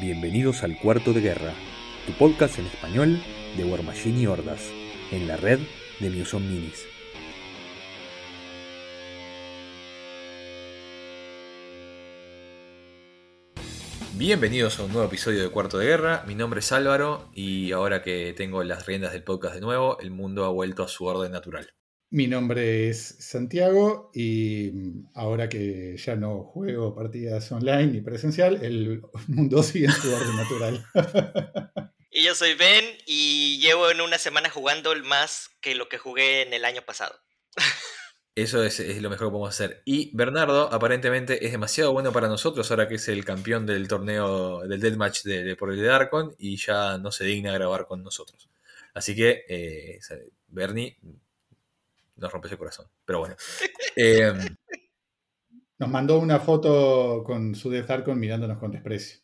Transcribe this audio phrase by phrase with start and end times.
[0.00, 1.52] Bienvenidos al Cuarto de Guerra,
[2.06, 3.22] tu podcast en español
[3.58, 4.70] de War Machine y Hordas,
[5.10, 5.58] en la red
[5.98, 6.86] de Muson Minis.
[14.14, 16.24] Bienvenidos a un nuevo episodio de Cuarto de Guerra.
[16.26, 20.10] Mi nombre es Álvaro y ahora que tengo las riendas del podcast de nuevo, el
[20.10, 21.74] mundo ha vuelto a su orden natural.
[22.12, 28.64] Mi nombre es Santiago y mm, ahora que ya no juego partidas online ni presencial,
[28.64, 30.84] el mundo sigue en su orden natural.
[32.12, 36.42] Y yo soy Ben y llevo en una semana jugando más que lo que jugué
[36.42, 37.14] en el año pasado.
[38.34, 39.80] Eso es, lo mejor que podemos hacer.
[39.84, 44.66] Y Bernardo aparentemente es demasiado bueno para nosotros ahora que es el campeón del torneo
[44.66, 48.02] del Deathmatch de, por el de Darkon y ya no se digna a grabar con
[48.02, 48.50] nosotros.
[48.92, 50.00] Así que, eh,
[50.48, 50.98] Bernie,
[52.20, 52.86] nos rompes el corazón.
[53.04, 53.36] Pero bueno.
[53.96, 54.56] Em,
[55.78, 59.20] nos mandó una foto con su Death Darkon mirándonos con desprecio.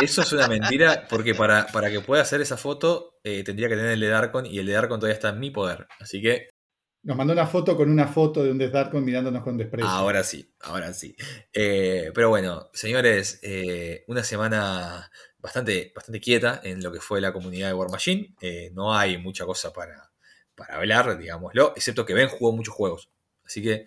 [0.00, 3.76] Eso es una mentira, porque para, para que pueda hacer esa foto eh, tendría que
[3.76, 5.86] tener el de Darkon y el de Darkon todavía está en mi poder.
[6.00, 6.48] Así que
[7.02, 9.88] nos mandó una foto con una foto de un Death Darkon mirándonos con desprecio.
[9.88, 11.14] Ahora sí, ahora sí.
[11.52, 17.32] Eh, pero bueno, señores, eh, una semana bastante, bastante quieta en lo que fue la
[17.32, 18.34] comunidad de War Machine.
[18.40, 20.07] Eh, no hay mucha cosa para,
[20.58, 23.08] para hablar, digámoslo, excepto que Ben jugó muchos juegos.
[23.46, 23.86] Así que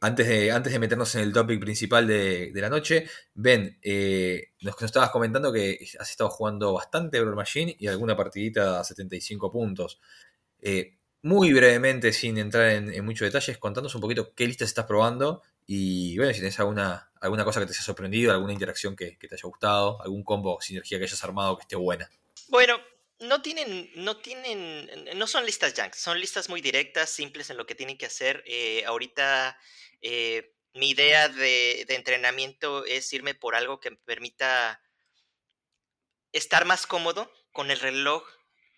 [0.00, 3.78] antes, de, antes de meternos en el topic principal de, la noche, Ben,
[4.60, 8.84] nos, nos, estabas comentando que has estado jugando bastante War Machine y alguna partidita a
[8.84, 10.00] 75 puntos
[11.24, 16.18] muy brevemente, sin entrar en, muchos detalles, contándonos un poquito qué listas estás probando y
[16.18, 19.42] bueno, si tenés alguna, alguna cosa que te haya sorprendido, alguna interacción que, te haya
[19.48, 22.10] gustado, algún combo sinergia que hayas armado que esté buena.
[22.50, 22.76] Bueno,
[23.20, 27.66] no tienen, no tienen, no son listas junk, son listas muy directas, simples en lo
[27.66, 28.42] que tienen que hacer.
[28.46, 29.58] Eh, ahorita
[30.02, 34.80] eh, mi idea de, de, entrenamiento es irme por algo que me permita
[36.32, 38.24] estar más cómodo con el reloj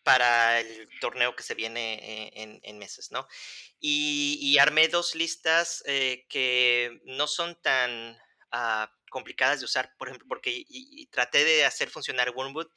[0.06, 3.26] para el torneo que se viene eh, en, meses, ¿no?
[3.80, 8.16] Y, armé dos listas eh, que no son tan
[8.52, 10.64] ah, complicadas de usar, por ejemplo, porque
[11.10, 12.68] traté de hacer funcionar Wormwood,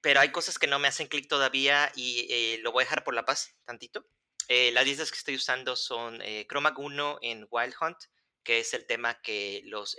[0.00, 3.04] pero hay cosas que no me hacen clic todavía y eh, lo voy a dejar
[3.04, 4.06] por la paz tantito.
[4.48, 7.98] las listas que estoy usando son Chroma 1 en Wild Hunt,
[8.42, 9.96] que es el tema que los,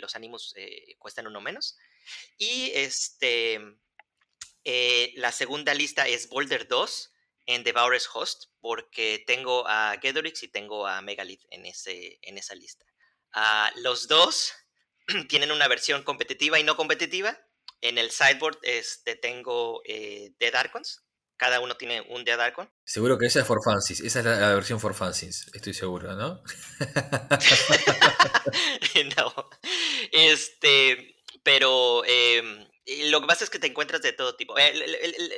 [0.00, 0.54] los ánimos
[0.98, 1.78] cuestan uno menos.
[2.36, 3.60] Y este
[4.64, 7.12] eh, la segunda lista es Boulder 2
[7.46, 12.54] en Devourer's Host, porque tengo a Gedorix y tengo a Megalith en, ese, en esa
[12.54, 12.84] lista.
[13.32, 14.52] Ah, los dos
[15.28, 17.38] tienen una versión competitiva y no competitiva.
[17.80, 21.04] En el sideboard este, tengo eh, Dead Archons.
[21.36, 22.70] Cada uno tiene un Dead Archon.
[22.84, 24.00] Seguro que esa es for fancies.
[24.00, 25.50] Esa es la, versión for fancies.
[25.54, 26.42] Estoy seguro, ¿no?
[29.16, 29.48] no.
[30.12, 32.68] Este, pero em,
[33.10, 34.54] lo que pasa es que te encuentras de todo tipo.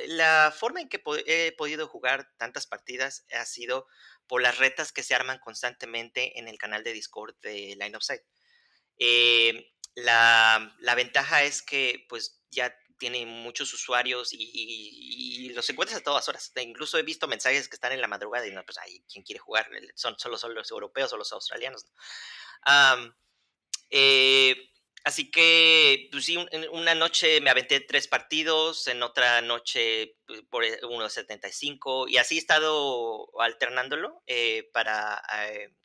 [0.07, 3.87] La forma en que he podido jugar tantas partidas ha sido
[4.27, 8.03] por las retas que se arman constantemente en el canal de Discord de Line of
[8.03, 8.21] Sight.
[8.97, 16.27] Eh, la, ventaja es que pues ya tiene muchos usuarios y, los encuentras a todas
[16.29, 16.51] horas.
[16.61, 19.39] Incluso he visto mensajes que están en la madrugada y no, pues ahí, ¿quién quiere
[19.39, 19.69] jugar?
[19.95, 21.85] Son, solo son los europeos o los australianos.
[23.89, 24.69] eh,
[25.05, 26.37] Así que, pues sí,
[26.71, 32.07] una noche me aventé tres partidos, en otra noche pues, por e, uno de 75,
[32.07, 35.75] y así he estado alternándolo eh, para, eh,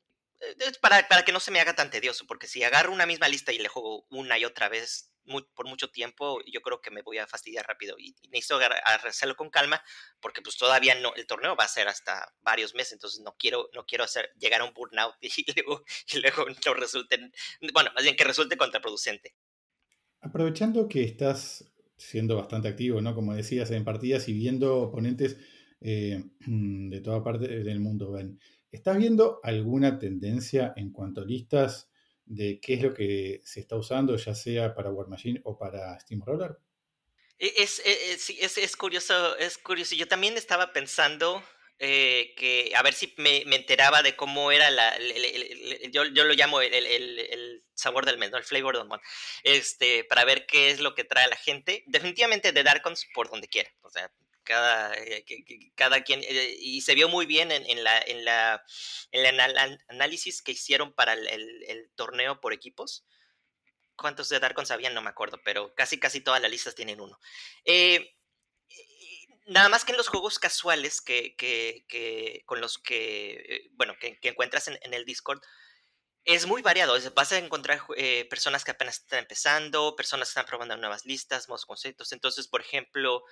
[0.81, 3.53] para, para, que no se me haga tan tedioso, porque si agarro una misma lista
[3.53, 5.10] y le juego una y otra vez
[5.54, 8.59] por mucho tiempo, yo creo que me voy a fastidiar rápido y, necesito
[9.04, 9.82] hacerlo con calma
[10.21, 13.69] porque pues todavía no, el torneo va a ser hasta varios meses, entonces no quiero,
[13.75, 17.31] no quiero hacer, llegar a un burnout y luego, y luego no resulte,
[17.72, 19.34] bueno, más bien que resulte contraproducente.
[20.20, 21.65] Aprovechando que estás
[21.97, 23.15] siendo bastante activo, ¿no?
[23.15, 25.37] Como decías, en partidas y viendo oponentes
[25.81, 28.41] eh, de toda parte del mundo, ¿ven?
[28.70, 31.88] ¿Estás viendo alguna tendencia en cuanto a listas
[32.26, 35.98] de qué es lo que se está usando, ya sea para War Machine o para
[36.00, 36.58] Steamroller?
[37.38, 39.94] E, es, e, es, curioso, es curioso.
[39.94, 41.43] Yo también estaba pensando
[41.78, 44.98] eh, que a ver si me, enteraba de cómo era la.
[45.90, 49.02] yo, lo llamo el, sabor del mes, el flavor del month.
[49.44, 51.84] Este, para ver qué es lo que trae la gente.
[51.87, 53.70] Definitivamente de Darkons por donde quiera.
[53.82, 54.10] O sea,
[54.48, 55.26] cada, eh,
[55.74, 58.64] cada quien, eh, y se vio muy bien en, la, en, la,
[59.12, 63.04] en el análisis que hicieron para el, torneo por equipos.
[63.94, 64.94] ¿Cuántos de Darkon sabían?
[64.94, 67.20] No me acuerdo, pero casi casi todas las listas tienen uno.
[67.66, 68.16] Eh,
[69.48, 74.68] nada más que en los juegos casuales que, que con los que, bueno, que, encuentras
[74.68, 75.42] en, el Discord,
[76.28, 76.94] Es muy variado.
[77.14, 81.48] Vas a encontrar eh, personas que apenas están empezando, personas que están probando nuevas listas,
[81.48, 82.12] nuevos conceptos.
[82.12, 83.25] Entonces, por ejemplo,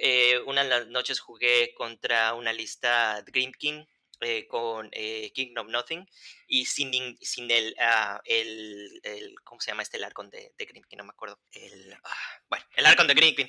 [0.00, 3.84] eh, una de las noches jugué contra una lista Dream King
[4.20, 4.90] eh, con
[5.32, 6.08] Kingdom Nothing
[6.48, 7.76] y sin, sin el,
[8.24, 9.98] el, ¿Cómo se llama este?
[9.98, 11.38] El Arcon de, de no me acuerdo.
[11.52, 13.46] El, ah, bueno, el Arcon de Green King.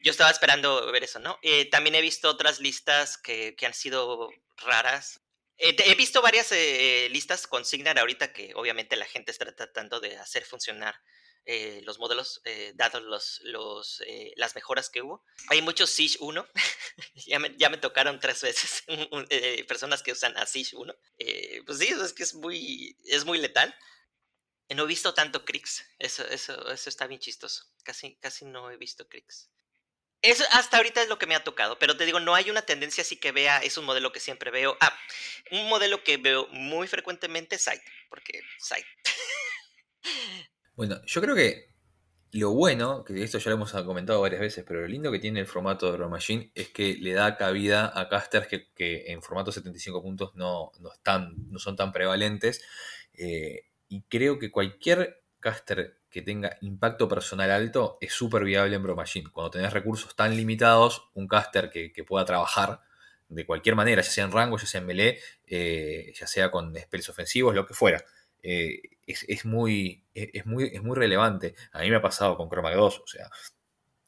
[0.00, 1.38] Yo estaba esperando ver eso, ¿no?
[1.70, 5.23] también he visto otras listas que, que han sido raras.
[5.58, 10.00] Eh, he visto varias eh, listas con Signar ahorita que obviamente la gente está tratando
[10.00, 11.00] de hacer funcionar
[11.46, 12.40] eh, los modelos,
[12.74, 14.02] dados los, los,
[14.36, 15.22] las mejoras que hubo.
[15.48, 16.46] Hay muchos Siege 1,
[17.26, 18.82] ya, me, ya, me, tocaron tres veces
[19.68, 20.94] personas que usan a Siege 1.
[21.66, 23.74] pues sí, es que es muy, es muy letal.
[24.74, 27.66] No he visto tanto Kriegs, eso, eso, eso está bien chistoso.
[27.84, 29.50] Casi, casi no he visto Kriegs.
[30.24, 32.62] Eso hasta ahorita es lo que me ha tocado, pero te digo, no hay una
[32.62, 34.74] tendencia así que vea, es un modelo que siempre veo.
[34.80, 34.96] Ah,
[35.50, 37.68] un modelo que veo muy frecuentemente es
[38.08, 38.86] porque Site.
[40.76, 41.68] Bueno, yo creo que
[42.32, 45.40] lo bueno, que esto ya lo hemos comentado varias veces, pero lo lindo que tiene
[45.40, 49.52] el formato de Raw Machine es que le da cabida a casters que, en formato
[49.52, 52.62] 75 puntos no, no, están, no son tan prevalentes.
[53.12, 58.84] Eh, y creo que cualquier caster que tenga impacto personal alto es súper viable en
[58.84, 59.30] Bro Machine.
[59.32, 62.82] Cuando tenés recursos tan limitados, un caster que, pueda trabajar
[63.28, 66.72] de cualquier manera, ya sea en rango, ya sea en melee, eh, ya sea con
[66.76, 68.04] spells ofensivos, lo que fuera.
[68.44, 71.56] Eh, es, muy, es, muy, es muy relevante.
[71.72, 73.28] A mí me ha pasado con Chroma 2, o sea,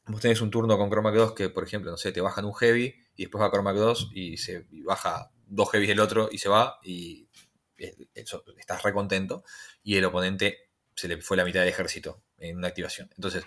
[0.05, 2.53] vos tenés un turno con Chroma 2 que, por ejemplo, no sé, te bajan un
[2.53, 6.47] heavy y después va Chroma 2 y se baja dos heavies del otro y se
[6.47, 7.27] va y
[7.77, 9.43] eh, eso, estás re contento
[9.83, 10.66] y el oponente
[10.97, 13.09] se le fue la mitad del ejército en una activación.
[13.15, 13.43] Entonces,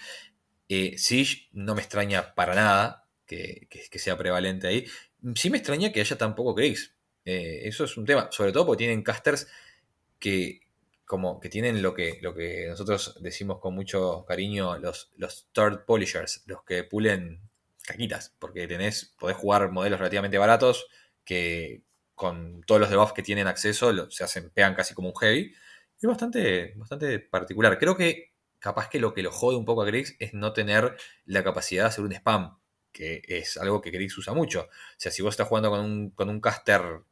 [0.69, 4.87] eh, Siege no me extraña para nada que, sea prevalente ahí.
[5.35, 6.59] Sí me extraña que haya tan poco.
[6.61, 6.77] Eh,
[7.25, 9.49] eso es un tema, sobre todo porque tienen casters
[10.21, 10.61] que,
[11.05, 15.85] como, que tienen lo que, lo que nosotros decimos con mucho cariño, los, los third
[15.85, 17.41] polishers, los que pulen
[17.85, 20.87] caquitas, porque tenés, podés jugar modelos relativamente baratos
[21.25, 21.83] que
[22.15, 25.53] con todos los debuffs que tienen acceso se hacen, pegan casi como un heavy
[26.01, 27.79] es bastante, bastante particular.
[27.79, 30.97] Creo que capaz que lo que lo jode un poco a Griggs es no tener
[31.25, 32.59] la capacidad de hacer un spam,
[32.93, 34.63] que es algo que Griggs usa mucho.
[34.63, 37.03] O sea, si vos estás jugando con un, con un caster,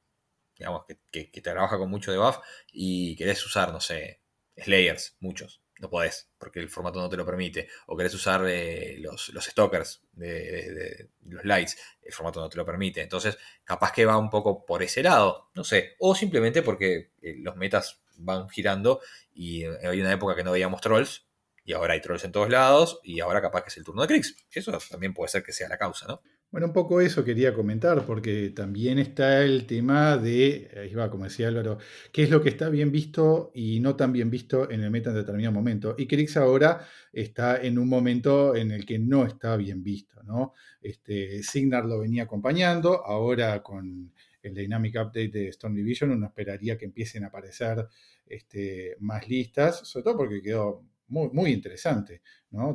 [0.56, 2.38] digamos, que, te trabaja con mucho debuff
[2.73, 4.20] y querés usar, no sé,
[4.56, 7.69] Slayers, muchos, no podés, porque el formato no te lo permite.
[7.87, 12.64] O querés usar eh, los, los, stalkers de, los lights, el formato no te lo
[12.64, 13.02] permite.
[13.02, 15.94] Entonces, capaz que va un poco por ese lado, no sé.
[16.00, 19.00] O simplemente porque eh, los metas van girando
[19.32, 21.26] y hay una época que no veíamos trolls
[21.65, 24.09] y ahora hay trolls en todos lados y ahora capaz que es el turno de
[24.09, 24.37] Kriegs.
[24.50, 26.23] Eso también puede ser que sea la causa, ¿no?
[26.50, 31.25] Bueno, un poco eso quería comentar, porque también está el tema de, ahí va, como
[31.25, 31.76] decía Álvaro,
[32.11, 35.11] qué es lo que está bien visto y no tan bien visto en el meta
[35.11, 35.94] en determinado momento.
[35.99, 40.55] Y Kriegs ahora está en un momento en el que no está bien visto, ¿no?
[40.81, 44.14] Este, Signar lo venía acompañando, ahora con
[44.49, 47.87] el Dynamic Update de Storm Division, uno esperaría que empiecen a aparecer
[48.27, 52.23] este, más listas, sobre todo porque quedó muy, interesante.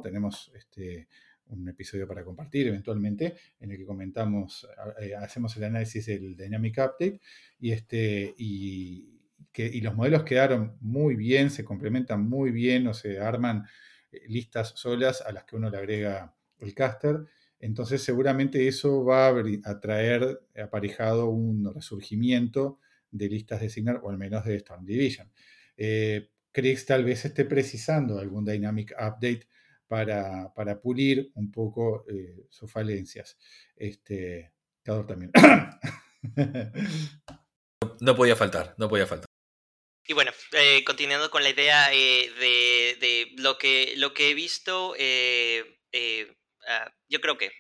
[0.02, 1.08] Tenemos este,
[1.48, 4.68] un episodio para compartir eventualmente en el que comentamos,
[5.00, 7.20] eh, hacemos el análisis del Dynamic Update
[7.60, 9.20] y, este, y,
[9.52, 13.66] que, y los modelos quedaron muy bien, se complementan muy bien o se arman
[14.12, 17.26] eh, listas solas a las que uno le agrega el caster
[17.64, 22.80] entonces seguramente eso va a traer aparejado un resurgimiento
[23.10, 25.32] de listas de Signal, o al menos de Storm Division.
[25.78, 26.30] Eh,
[26.86, 29.48] tal vez esté precisando algún Dynamic Update
[29.88, 30.52] para,
[30.82, 33.38] pulir un poco eh, sus falencias.
[33.78, 34.52] Este,
[34.84, 35.32] también.
[38.02, 39.28] no podía faltar, no podía faltar.
[40.06, 42.30] Y bueno, eh, continuando con la idea eh,
[43.00, 44.96] de, lo, que, lo que he visto,
[46.68, 47.52] Ah, yo creo que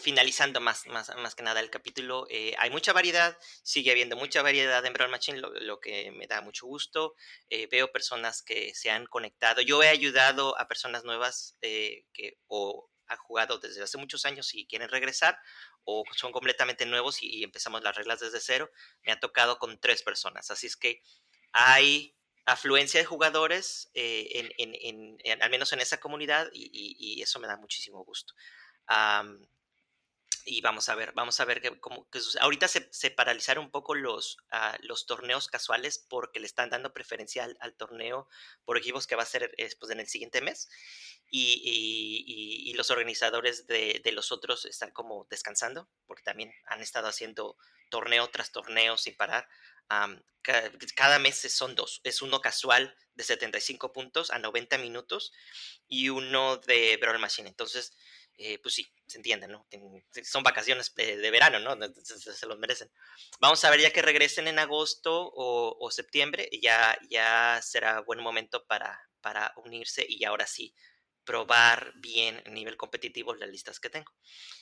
[0.00, 4.42] finalizando más, más, más que nada el capítulo, eh, hay mucha variedad, sigue habiendo mucha
[4.42, 7.14] variedad en Brawl Machine, lo, que me da mucho gusto.
[7.48, 9.60] Eh, veo personas que se han conectado.
[9.60, 14.54] Yo he ayudado a personas nuevas eh, que o han jugado desde hace muchos años
[14.54, 15.36] y quieren regresar,
[15.84, 18.70] o son completamente nuevos y, empezamos las reglas desde cero.
[19.02, 21.02] Me ha tocado con tres personas, así es que
[21.52, 22.16] hay
[22.46, 28.04] afluencia de jugadores, eh, en, al menos en esa comunidad, y, eso me da muchísimo
[28.04, 28.34] gusto.
[30.46, 33.94] y vamos a ver, vamos a ver que, como, que ahorita se, paralizaron un poco
[33.94, 38.26] los, ah, los torneos casuales porque le están dando preferencia al, torneo
[38.64, 40.68] por equipos que va a ser después en el siguiente mes.
[41.32, 47.58] Y, los organizadores de, de, los otros están como descansando porque también han estado haciendo
[47.90, 49.46] torneo tras torneo sin parar
[50.94, 52.00] cada mes son dos.
[52.04, 55.32] Es uno casual de 75 puntos a 90 minutos
[55.88, 57.48] y uno de Brawl Machine.
[57.48, 57.92] Entonces,
[58.38, 59.66] eh, pues sí, se entiende, ¿no?
[60.24, 61.76] Son vacaciones de, verano, ¿no?
[62.02, 62.90] Se, los merecen.
[63.38, 68.64] Vamos a ver ya que regresen en agosto o, septiembre, ya, ya será buen momento
[68.66, 70.74] para, para unirse y ahora sí
[71.24, 74.12] probar bien a nivel competitivo las listas que tengo.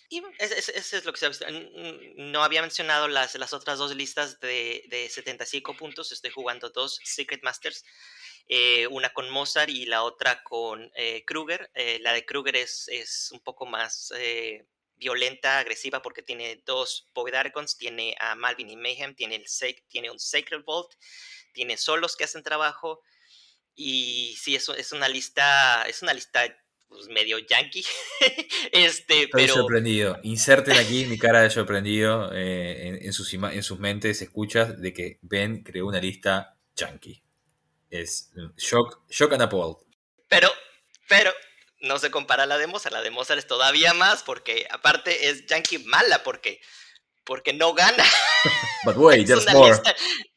[0.08, 2.12] Y eso es, lo que se.
[2.16, 6.12] No había mencionado las, las otras dos listas de, de 75 puntos.
[6.12, 7.84] Estoy jugando dos Secret Masters.
[8.50, 11.70] Eh, una con Mozart y la otra con eh, Kruger.
[11.74, 14.12] Eh, la de Kruger es, es un poco más
[14.96, 19.44] violenta, agresiva, porque tiene dos Void Archons, tiene a Malvin y Mayhem, tiene,
[19.88, 20.92] tiene un Sacred Vault,
[21.52, 23.02] tiene solos que hacen trabajo
[23.80, 26.42] y sí, es, es una lista, es una lista
[26.88, 27.84] pues, medio yankee.
[28.72, 30.18] este, Estoy sorprendido.
[30.24, 35.20] Inserten aquí mi cara de sorprendido eh, en, sus en sus mentes, escuchas de que
[35.22, 37.22] Ben creó una lista yankee.
[37.88, 39.76] Es shock, shock and appalled.
[40.26, 40.50] Pero,
[41.08, 41.32] pero,
[41.80, 42.92] no se compara a la de Mozart.
[42.92, 46.60] La de Mozart es todavía más porque, aparte, es yankee mala porque,
[47.22, 48.04] porque no gana.
[48.84, 49.80] But wait, there's more.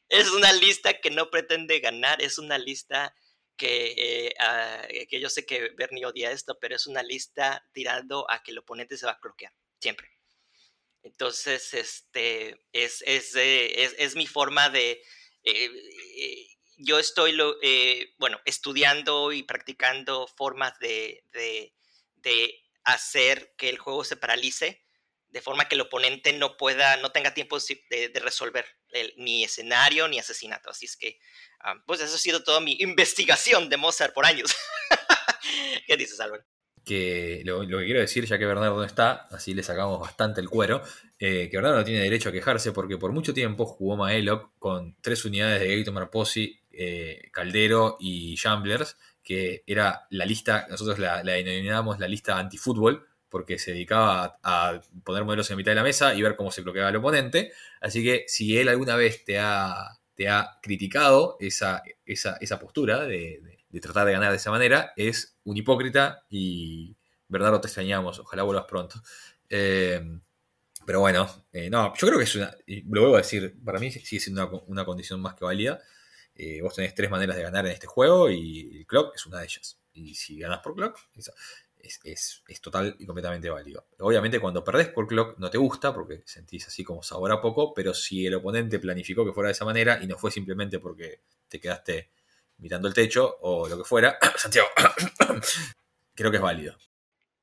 [0.10, 3.16] es una lista que no pretende ganar, es una lista
[3.62, 8.26] que, eh, ah, que yo sé que Bernie odia esto, pero es una lista tirando
[8.32, 10.10] a que el oponente se va a bloquear, siempre.
[11.04, 15.04] Entonces, este, es, es, es, mi forma de...
[15.44, 15.70] Eh,
[16.18, 17.38] eh, yo estoy,
[18.18, 21.76] bueno, estudiando y practicando formas de, de,
[22.16, 24.84] de hacer que el juego se paralice
[25.30, 28.66] de forma que el oponente no pueda, no tenga tiempo de, resolver
[29.18, 30.70] ni escenario ni asesinato.
[30.70, 31.20] Así es que,
[31.60, 34.56] ah, pues eso ha sido toda mi investigación de Mozart por años.
[35.88, 36.44] ¿Qué dices, Álvaro?
[36.84, 40.50] Que lo, que quiero decir, ya que Bernardo no está, así le sacamos bastante el
[40.50, 40.82] cuero,
[41.20, 44.96] eh, que Bernardo no tiene derecho a quejarse porque por mucho tiempo jugó Maelok con
[45.00, 51.24] tres unidades de Gato Marposi, eh, Caldero y Jamblers, que era la lista, nosotros la,
[51.24, 55.84] la denominábamos la lista antifútbol, porque se dedicaba a, poner modelos en mitad de la
[55.84, 57.54] mesa y ver cómo se bloqueaba el oponente.
[57.80, 63.42] Así que si él alguna vez te ha, te ha criticado esa, esa, postura de,
[63.82, 66.96] tratar de ganar de esa manera, es un hipócrita y
[67.30, 69.02] verdad te extrañamos, ojalá vuelvas pronto.
[69.50, 70.20] Eh,
[70.86, 73.92] pero bueno, eh, no, yo creo que es una, lo vuelvo a decir, para mí
[73.92, 75.80] sigue siendo una, condición más que válida.
[76.36, 79.40] Eh, vos tenés tres maneras de ganar en este juego y el clock es una
[79.40, 79.80] de ellas.
[79.94, 81.00] Y si ganas por clock,
[81.84, 83.88] es, total y completamente válido.
[84.00, 87.74] Obviamente cuando perdés por clock no te gusta porque sentís así como sabor a poco,
[87.74, 91.22] pero si el oponente planificó que fuera de esa manera y no fue simplemente porque
[91.48, 92.10] te quedaste
[92.58, 94.68] mirando el techo o lo que fuera, Santiago,
[96.14, 96.76] creo que es válido.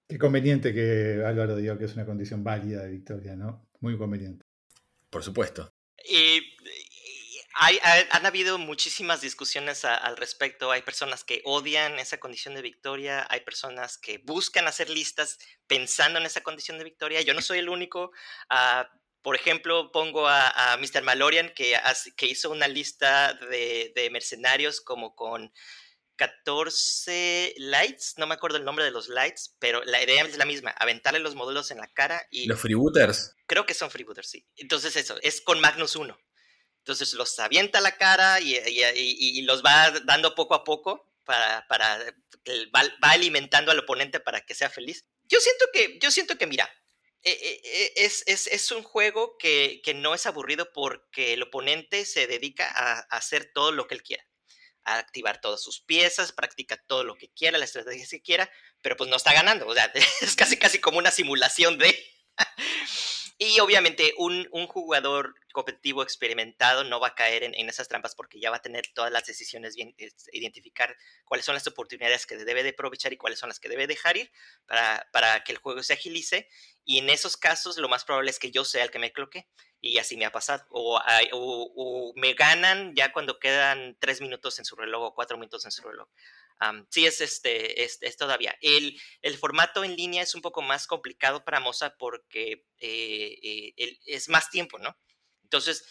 [0.09, 3.69] Qué conveniente que Álvaro diga que es una condición válida de victoria, ¿no?
[3.81, 4.47] Muy conveniente.
[5.11, 5.75] Por supuesto.
[6.09, 6.41] Y
[7.59, 10.71] han habido muchísimas discusiones al respecto.
[10.71, 16.19] Hay personas que odian esa condición de victoria, hay personas que buscan hacer listas pensando
[16.19, 17.21] en esa condición de victoria.
[17.23, 18.13] Yo no soy el único.
[18.49, 18.89] Ah,
[19.23, 21.03] por ejemplo, pongo a, Mr.
[21.03, 21.77] Malorian que,
[22.17, 25.53] que, hizo una lista de, mercenarios como con
[26.17, 30.45] 14 lights, no me acuerdo el nombre de los lights, pero la idea es la
[30.45, 32.47] misma, aventarle los módulos en la cara y...
[32.47, 33.35] Los freebooters.
[33.47, 34.47] Creo que son freebooters, sí.
[34.57, 36.19] Entonces eso, es con Magnus 1.
[36.79, 41.99] Entonces los avienta a la cara y, los va dando poco a poco para, para
[42.75, 45.07] va, alimentando al oponente para que sea feliz.
[45.25, 46.71] Yo siento que, yo siento que mira,
[47.23, 51.43] e, e, e, es, es, es, un juego que, que, no es aburrido porque el
[51.43, 54.25] oponente se dedica a, hacer todo lo que él quiera,
[54.85, 58.51] a activar todas sus piezas, practica todo lo que quiera, la estrategia que quiera,
[58.83, 59.93] pero pues no está ganando, o sea,
[60.23, 61.95] es casi casi como una simulación de...
[63.41, 68.41] Y obviamente un, un, jugador competitivo experimentado no va a caer en, esas trampas porque
[68.41, 69.95] ya va a tener todas las decisiones bien,
[70.33, 73.87] identificar cuáles son las oportunidades que debe de aprovechar y cuáles son las que debe
[73.87, 74.33] dejar ir
[74.67, 76.49] para, para, que el juego se agilice.
[76.85, 79.47] Y en esos casos lo más probable es que yo sea el que me cloque
[79.81, 80.67] y así me ha pasado.
[80.71, 81.01] O,
[81.33, 85.71] o, me ganan ya cuando quedan tres minutos en su reloj o cuatro minutos en
[85.71, 86.09] su reloj
[86.91, 88.57] sí, es, este, es, todavía.
[88.61, 93.99] El, el, formato en línea es un poco más complicado para Moza porque eh, eh,
[94.07, 94.97] es más tiempo, ¿no?
[95.43, 95.85] Entonces,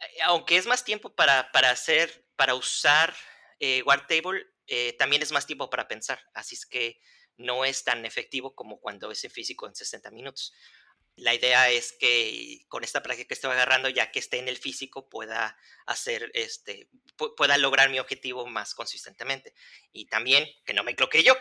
[0.00, 3.14] eh, aunque es más tiempo para, para hacer, para usar
[3.84, 4.46] Wartable,
[4.98, 6.20] también es más tiempo para pensar.
[6.32, 6.98] Así es que
[7.36, 10.54] no es tan efectivo como cuando es en físico en 60 minutos
[11.20, 14.56] la idea es que con esta práctica que estoy agarrando, ya que esté en el
[14.56, 16.88] físico, pueda hacer este,
[17.36, 19.54] pueda lograr mi objetivo más consistentemente.
[19.92, 21.34] Y también que no me cloque yo.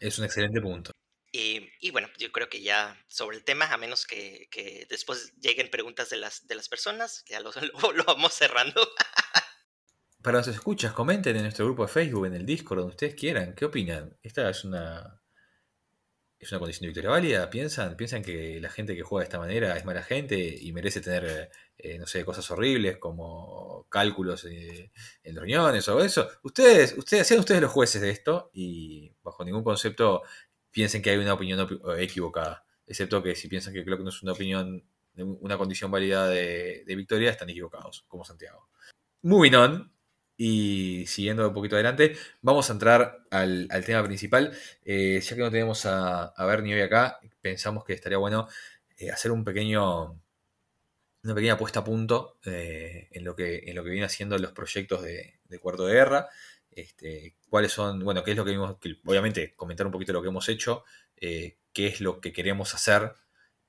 [0.00, 0.92] Es un excelente punto.
[1.32, 4.48] Y, bueno, yo creo que ya sobre el tema, a menos que,
[4.88, 7.50] después lleguen preguntas de las, de las personas, ya lo,
[7.92, 8.80] lo, vamos cerrando.
[10.22, 13.54] Para los escuchas, comenten en nuestro grupo de Facebook, en el Discord, donde ustedes quieran.
[13.54, 14.16] ¿Qué opinan?
[14.22, 15.23] Esta es una,
[16.44, 17.50] es una condición de victoria válida.
[17.50, 21.00] ¿Piensan, piensan que la gente que juega de esta manera es mala gente y merece
[21.00, 24.90] tener, eh, no sé, cosas horribles como cálculos eh,
[25.22, 26.28] en reuniones o eso.
[26.42, 30.22] Ustedes, ustedes, sean ustedes los jueces de esto y bajo ningún concepto
[30.70, 31.66] piensen que hay una opinión
[31.98, 32.64] equivocada.
[32.86, 34.84] Excepto que si piensan que creo que no es una opinión,
[35.16, 38.68] una condición válida de, victoria, están equivocados, como Santiago.
[39.22, 39.93] Moving on,
[40.36, 44.52] y siguiendo un poquito adelante, vamos a entrar al, tema principal.
[44.84, 48.48] Eh, ya que no tenemos a, a, Bernie hoy acá, pensamos que estaría bueno
[48.98, 50.20] eh, hacer un pequeño,
[51.22, 54.52] una pequeña puesta a punto eh, en, lo que, en lo que viene haciendo los
[54.52, 56.28] proyectos de, Cuarto de Guerra.
[56.72, 60.28] Este, cuáles son, bueno, qué es lo que vimos, obviamente comentar un poquito lo que
[60.28, 60.84] hemos hecho,
[61.16, 63.14] qué es lo que queremos hacer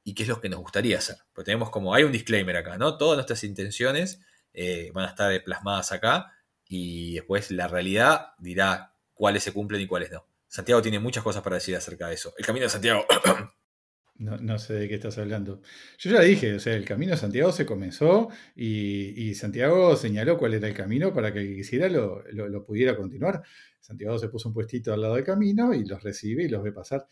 [0.04, 1.18] y qué es lo que nos gustaría hacer.
[1.32, 2.98] Porque tenemos como, hay un disclaimer acá, ¿no?
[2.98, 4.20] Todas nuestras intenciones
[4.94, 6.35] van a estar plasmadas acá
[6.68, 10.28] y después la realidad dirá cuáles se cumplen y cuáles no.
[10.48, 12.34] Santiago tiene muchas cosas para decir acerca de eso.
[12.38, 13.06] El camino de Santiago.
[14.18, 15.62] No, sé de qué estás hablando.
[15.98, 20.54] Yo ya dije, o sea, el camino de Santiago se comenzó y, Santiago señaló cuál
[20.54, 23.44] era el camino para que el que quisiera lo, pudiera continuar.
[23.82, 26.72] Santiago se puso un puestito al lado del camino y los recibe y los ve
[26.72, 27.06] pasar.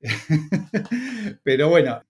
[1.42, 2.04] Pero bueno,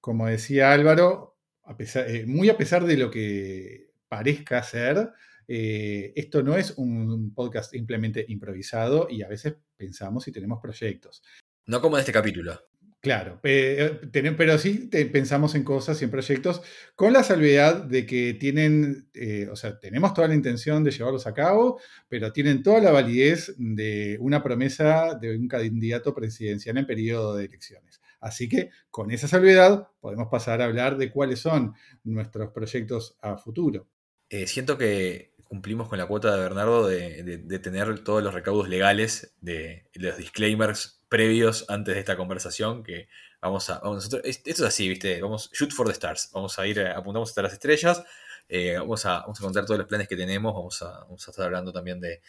[0.00, 1.36] como decía Álvaro,
[1.76, 5.10] eh, muy a pesar de lo que parezca ser,
[5.52, 11.24] eh, esto no es un podcast simplemente improvisado y a veces pensamos y tenemos proyectos.
[11.66, 12.60] No como en este capítulo.
[13.00, 16.62] Claro, eh, pero sí pensamos en cosas y en proyectos
[16.94, 21.26] con la salvedad de que tienen, eh, o sea, tenemos toda la intención de llevarlos
[21.26, 26.86] a cabo, pero tienen toda la validez de una promesa de un candidato presidencial en
[26.86, 28.00] periodo de elecciones.
[28.20, 33.36] Así que con esa salvedad podemos pasar a hablar de cuáles son nuestros proyectos a
[33.36, 33.88] futuro.
[34.30, 39.34] Eh, siento que cumplimos con la cuota de Bernardo de, tener todos los recaudos legales
[39.40, 43.08] de los disclaimers previos antes de esta conversación que
[43.42, 45.20] vamos a, nosotros, esto es así, ¿viste?
[45.20, 48.00] Vamos, shoot for the stars, vamos a ir, eh, apuntamos hasta las estrellas,
[48.48, 51.30] eh, vamos, a, vamos a contar todos los planes que tenemos, vamos a, vamos a
[51.32, 52.20] estar hablando también de,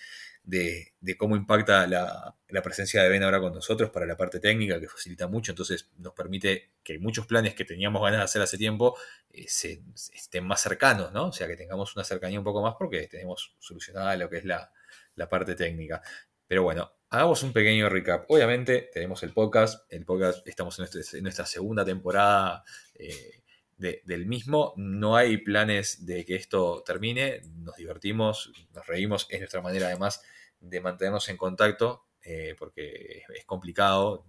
[0.44, 4.80] de, cómo impacta la, la, presencia de Ben ahora con nosotros para la parte técnica,
[4.80, 8.58] que facilita mucho, entonces nos permite que muchos planes que teníamos ganas de hacer hace
[8.58, 8.98] tiempo
[9.30, 11.28] eh, se, estén más cercanos, ¿no?
[11.28, 14.46] O sea, que tengamos una cercanía un poco más porque tenemos solucionada lo que es
[14.46, 14.72] la,
[15.16, 16.02] la parte técnica.
[16.48, 18.30] Pero bueno, hagamos un pequeño recap.
[18.30, 22.64] Obviamente tenemos el podcast, el podcast estamos en, nuestra segunda temporada
[22.96, 23.41] eh,
[23.82, 24.74] del mismo.
[24.78, 30.22] No hay planes de que esto termine, nos divertimos, nos reímos, es nuestra manera además
[30.60, 34.26] de mantenernos en contacto, eh, porque es complicado.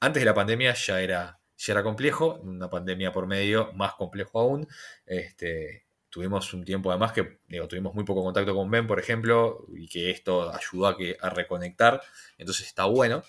[0.00, 4.38] Antes de la pandemia ya era, ya era complejo, una pandemia por medio, más complejo
[4.40, 4.68] aún.
[5.06, 9.88] Este, tuvimos un tiempo además que tuvimos muy poco contacto con Ben, por ejemplo, y
[9.88, 12.02] que esto ayudó a, que, a reconectar,
[12.36, 13.22] entonces está bueno.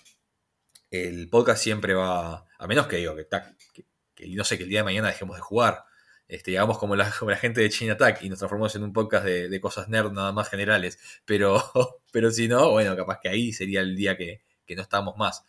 [0.90, 3.26] El podcast siempre va, a menos que digo, que,
[3.72, 3.84] que,
[4.28, 5.84] no sé, que el día de mañana dejemos de jugar,
[6.30, 9.88] este, como la, gente de Chain Attack y nos transformamos en un podcast de, cosas
[9.88, 11.62] nerd nada más generales, pero,
[12.12, 14.42] pero si no, bueno, capaz que ahí sería el día que,
[14.76, 15.44] no estamos más.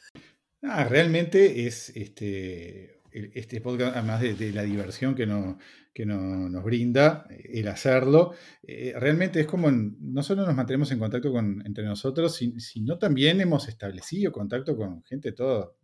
[0.64, 5.60] Ah, realmente es este, este podcast, además de, la diversión que, no,
[5.94, 11.32] que nos brinda el hacerlo, eh, realmente es como no solo nos mantenemos en contacto
[11.32, 15.78] con, entre nosotros, sino también hemos establecido contacto con gente de todo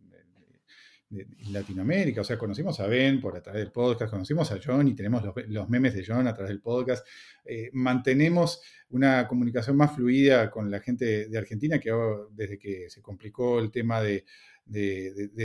[1.10, 2.20] de, Latinoamérica.
[2.20, 5.22] O sea, conocimos a Ben por a través del podcast, conocimos a John y tenemos
[5.48, 7.06] los, memes de John a través del podcast.
[7.44, 11.92] Eh, mantenemos una comunicación más fluida con la gente de Argentina que
[12.32, 14.24] desde que se complicó el tema de,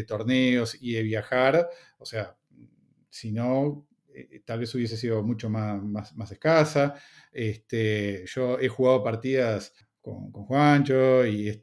[0.08, 1.69] torneos y de viajar.
[1.97, 2.36] O sea,
[3.10, 6.95] si no, eh, tal vez hubiese sido mucho más, escasa.
[7.32, 11.60] Este, yo he jugado partidas con, con Juancho y,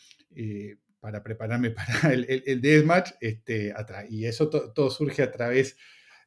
[1.00, 3.74] para prepararme para el, el, Deathmatch, este,
[4.08, 5.76] y eso todo surge a través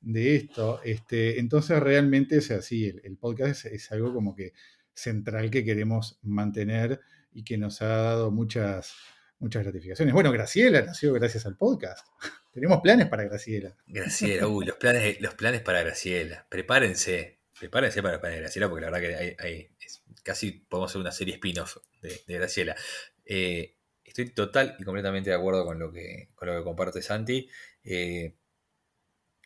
[0.04, 0.82] de esto.
[0.84, 4.54] Este, entonces realmente, es así, el, podcast es, algo como que
[4.94, 8.94] central que queremos mantener y que nos ha dado muchas,
[9.40, 10.14] muchas gratificaciones.
[10.14, 12.06] Bueno, Graciela nació gracias al podcast.
[12.52, 13.76] Tenemos planes para Graciela.
[13.88, 16.46] Graciela, uy, los planes, los planes para Graciela.
[16.50, 19.70] Prepárense, prepárense para el de Graciela, porque la verdad que hay,
[20.22, 22.76] casi podemos hacer una serie spin-off de, Graciela.
[23.26, 27.50] Eh, estoy total y completamente de acuerdo con lo que, con lo que comparte Santi.
[27.84, 28.36] Eh,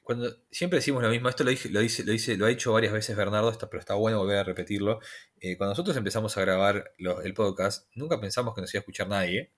[0.04, 2.94] cuando siempre decimos lo mismo, esto lo, lo, dice, lo, dice, lo ha dicho varias
[2.94, 5.00] veces Bernardo, pero está bueno volver a repetirlo.
[5.40, 9.08] Eh, cuando nosotros empezamos a grabar el podcast, nunca pensamos que nos iba a escuchar
[9.08, 9.52] nadie.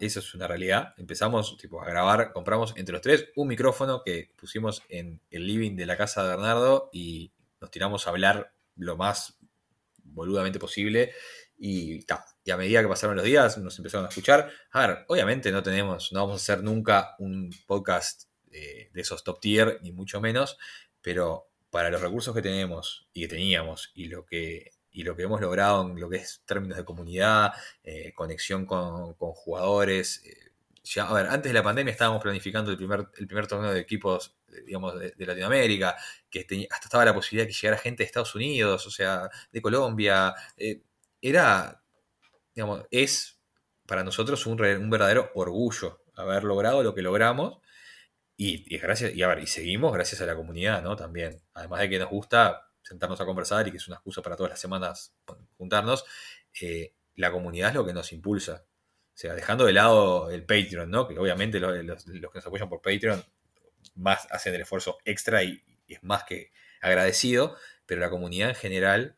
[0.00, 0.94] Eso es una realidad.
[0.96, 5.76] Empezamos tipo, a grabar, compramos entre los tres un micrófono que pusimos en el living
[5.76, 9.38] de la casa de Bernardo y nos tiramos a hablar lo más
[10.02, 11.12] boludamente posible.
[11.56, 12.04] Y,
[12.50, 14.50] a medida que pasaron los días, nos empezaron a escuchar.
[14.72, 19.22] A ver, obviamente no tenemos, no vamos a hacer nunca un podcast eh, de esos
[19.22, 20.58] top tier, ni mucho menos,
[21.00, 25.22] pero para los recursos que tenemos y que teníamos y lo que y lo que
[25.22, 27.52] hemos logrado en lo que es términos de comunidad,
[27.84, 30.22] eh, conexión con, jugadores.
[30.24, 30.50] Eh,
[30.82, 33.78] ya, a ver, antes de la pandemia estábamos planificando el primer, el primer torneo de
[33.78, 34.36] equipos,
[34.66, 35.96] digamos, de, Latinoamérica,
[36.28, 39.62] que hasta estaba la posibilidad de que llegara gente de Estados Unidos, o sea, de
[39.62, 40.34] Colombia.
[41.22, 41.82] Era,
[42.54, 43.40] digamos, es
[43.86, 47.58] para nosotros un, verdadero orgullo haber logrado lo que logramos.
[48.36, 50.96] Y, y, gracias, y a ver, y seguimos gracias a la comunidad, ¿no?
[50.96, 51.42] También.
[51.54, 54.50] Además de que nos gusta sentarnos a conversar y que es una excusa para todas
[54.50, 55.14] las semanas
[55.56, 56.04] juntarnos,
[56.60, 58.64] eh, la comunidad es lo que nos impulsa.
[58.66, 61.06] O sea, dejando de lado el Patreon, ¿no?
[61.06, 63.22] Que obviamente los, que nos apoyan por Patreon
[63.94, 69.16] más hacen el esfuerzo extra y, es más que agradecido, pero la comunidad en general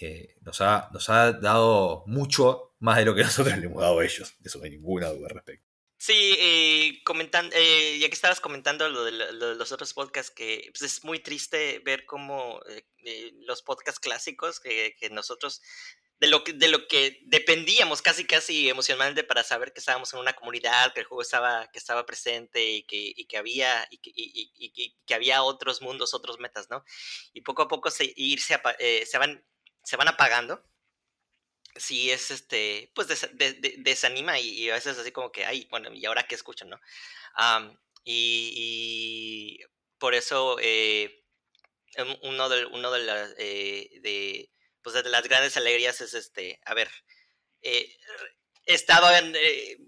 [0.00, 3.98] eh, nos, ha, nos ha dado mucho más de lo que nosotros le hemos dado
[3.98, 4.34] a ellos.
[4.38, 5.66] De eso no hay ninguna duda al respecto.
[5.98, 10.82] Sí, eh, comentando, eh, ya que estabas comentando lo de, los otros podcasts, que pues,
[10.82, 12.60] es muy triste ver cómo
[13.04, 15.62] eh, los podcasts clásicos que, nosotros,
[16.18, 20.20] de lo, que, de lo que dependíamos casi casi emocionalmente para saber que estábamos en
[20.20, 23.98] una comunidad, que el juego estaba, que estaba presente y que, y que había, y
[23.98, 26.84] que, y, que había otros mundos, otros metas, ¿no?
[27.32, 28.60] Y poco a poco se, irse,
[29.06, 29.42] se, van,
[29.86, 30.60] se van apagando
[31.76, 33.06] sí es este, pues
[33.78, 36.80] desanima y, a veces así como que, ay, bueno, ¿y ahora qué escucho, no?
[38.04, 39.60] y,
[39.98, 41.22] por eso eh,
[41.94, 44.50] em, uno, de, uno de, las, eh, de,
[44.82, 46.90] pues de las grandes alegrías es este, a ver,
[47.62, 47.88] eh,
[48.64, 49.36] estado en,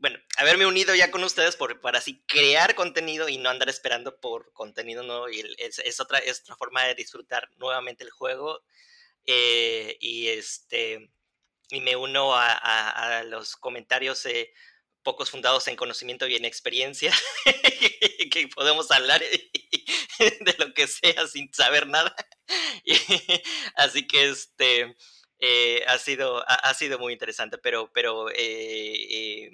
[0.00, 4.20] bueno, haberme unido ya con ustedes por, para así crear contenido y no andar esperando
[4.20, 8.62] por contenido nuevo y es, otra, es otra forma de disfrutar nuevamente el juego
[10.00, 11.10] y este
[11.70, 14.52] y me uno a, los comentarios eh,
[15.02, 17.12] pocos fundados en conocimiento y en experiencia,
[18.32, 19.20] que podemos hablar
[20.18, 22.14] de lo que sea sin saber nada.
[23.76, 24.96] Así que este
[25.40, 29.50] eh, ha, sido, ha, sido muy interesante, pero, pero eh,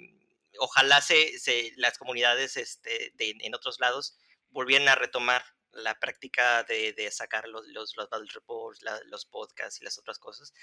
[0.57, 4.17] ojalá se, se, las comunidades este, en otros lados
[4.49, 5.43] volvieran a retomar
[5.75, 10.53] la práctica de, sacar los, los, los battle reports, los podcasts y las otras cosas.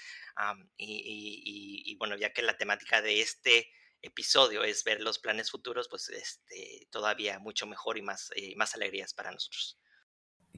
[0.77, 3.69] y, bueno, ya que la temática de este
[4.01, 8.75] episodio es ver los planes futuros, pues este, todavía mucho mejor y más, eh, más
[8.75, 9.79] alegrías para nosotros.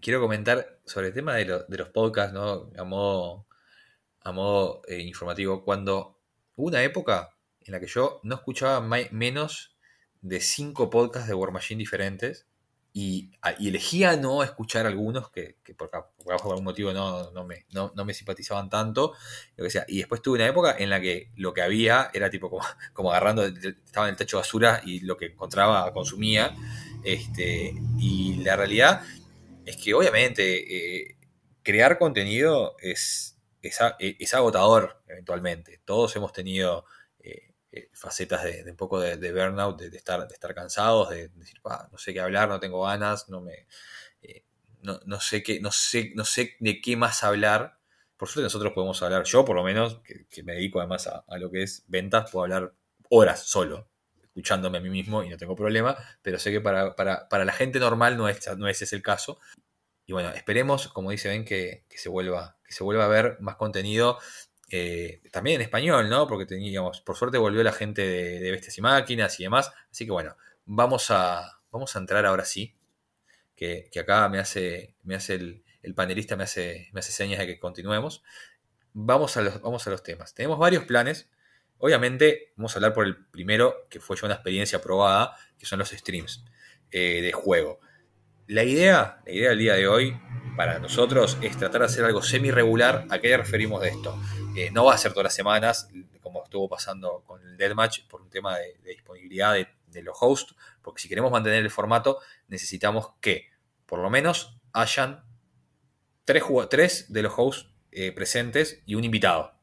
[0.01, 2.71] Quiero comentar sobre el tema de, de los podcasts, ¿no?
[2.75, 3.47] A modo,
[4.21, 5.63] a modo eh, informativo.
[5.63, 6.21] Cuando
[6.55, 9.77] hubo una época en la que yo no escuchaba menos
[10.21, 12.47] de cinco podcasts de War Machine diferentes
[12.97, 13.29] y,
[13.59, 15.91] elegía no escuchar algunos que, por,
[16.31, 19.11] algún motivo no, no, me, no, me simpatizaban tanto.
[19.57, 19.83] Lo que sea.
[19.89, 22.49] Y después tuve una época en la que lo que había era tipo
[22.93, 26.55] como, agarrando, estaba en el techo de basura y lo que encontraba consumía.
[27.03, 29.01] Este, y la realidad
[29.65, 31.17] es que obviamente eh,
[31.63, 35.81] crear contenido es, es, es, agotador eventualmente.
[35.83, 36.85] Todos hemos tenido
[37.75, 41.59] eh, facetas de, un poco de, burnout, de, estar, de estar cansados, de, decir,
[41.91, 43.67] no sé qué hablar, no tengo ganas, no me.
[44.21, 44.45] Eh,
[44.81, 47.77] no, sé qué, no sé, no sé de qué más hablar.
[48.15, 51.51] Por suerte nosotros podemos hablar, yo por lo menos, que, me dedico además a, lo
[51.51, 52.73] que es ventas, puedo hablar
[53.09, 53.89] horas solo,
[54.23, 56.95] escuchándome a mí mismo y no tengo problema, pero sé que para,
[57.29, 59.37] la gente normal no es, no ese es el caso.
[60.05, 63.37] Y bueno, esperemos, como dice Ben, que, que, se vuelva, que se vuelva a ver
[63.41, 64.17] más contenido
[64.69, 66.27] eh, también en español, ¿no?
[66.27, 66.47] Porque
[67.05, 69.71] por suerte volvió la gente de, Bestias y Máquinas y demás.
[69.91, 72.75] Así que bueno, vamos a, vamos a entrar ahora sí.
[73.55, 77.59] Que, acá me hace, me hace el, panelista, me hace, me hace señas de que
[77.59, 78.23] continuemos.
[78.93, 80.33] Vamos a, los, vamos a los temas.
[80.33, 81.29] Tenemos varios planes.
[81.77, 85.79] Obviamente, vamos a hablar por el primero, que fue ya una experiencia probada, que son
[85.79, 86.45] los streams
[86.91, 87.79] eh, de juego.
[88.47, 90.17] La idea, la idea del día de hoy
[90.55, 93.05] para nosotros es tratar de hacer algo semi-regular.
[93.09, 94.17] ¿A qué referimos de esto?
[94.71, 95.89] No va a ser todas las semanas,
[96.21, 101.01] como estuvo pasando con el Deathmatch, por un tema de, disponibilidad de, los hosts, porque
[101.01, 103.49] si queremos mantener el formato, necesitamos que
[103.85, 105.23] por lo menos hayan
[106.25, 109.53] tres, tres de los hosts eh, presentes y un invitado.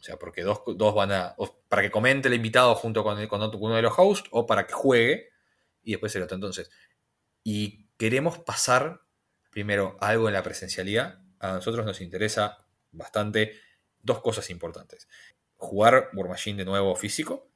[0.00, 0.60] O sea, porque dos,
[0.94, 1.36] van a.
[1.68, 4.72] para que comente el invitado junto con, con, uno de los hosts o para que
[4.72, 5.28] juegue
[5.84, 6.34] y después el otro.
[6.34, 6.68] Entonces,
[7.44, 9.05] y queremos pasar
[9.56, 11.18] primero algo en la presencialidad.
[11.38, 12.58] A nosotros nos interesa
[12.92, 13.54] bastante
[14.02, 15.08] dos cosas importantes.
[15.54, 17.50] Jugar War Machine de nuevo físico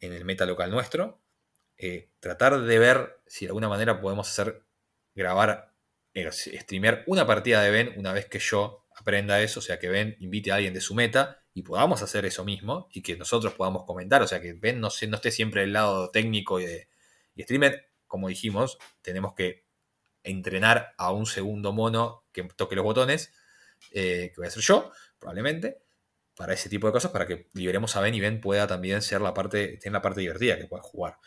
[0.00, 1.20] en el meta local nuestro.
[1.76, 4.64] Eh, tratar de ver si de alguna manera podemos hacer
[5.14, 5.74] grabar,
[6.14, 9.90] eh, streamear una partida de Ben una vez que yo aprenda eso, o sea, que
[9.90, 13.52] Ben invite a alguien de su meta y podamos hacer eso mismo y que nosotros
[13.52, 16.88] podamos comentar, o sea, que Ben no, no esté siempre del lado técnico y de
[17.34, 19.61] y streamer, como dijimos, tenemos que
[20.24, 23.32] entrenar a un segundo mono que toque los botones,
[23.90, 25.82] eh, que voy a ser yo, probablemente,
[26.36, 29.20] para ese tipo de cosas, para que liberemos a Ben y Ben pueda también ser
[29.20, 31.18] la parte, tener la parte divertida, que pueda jugar.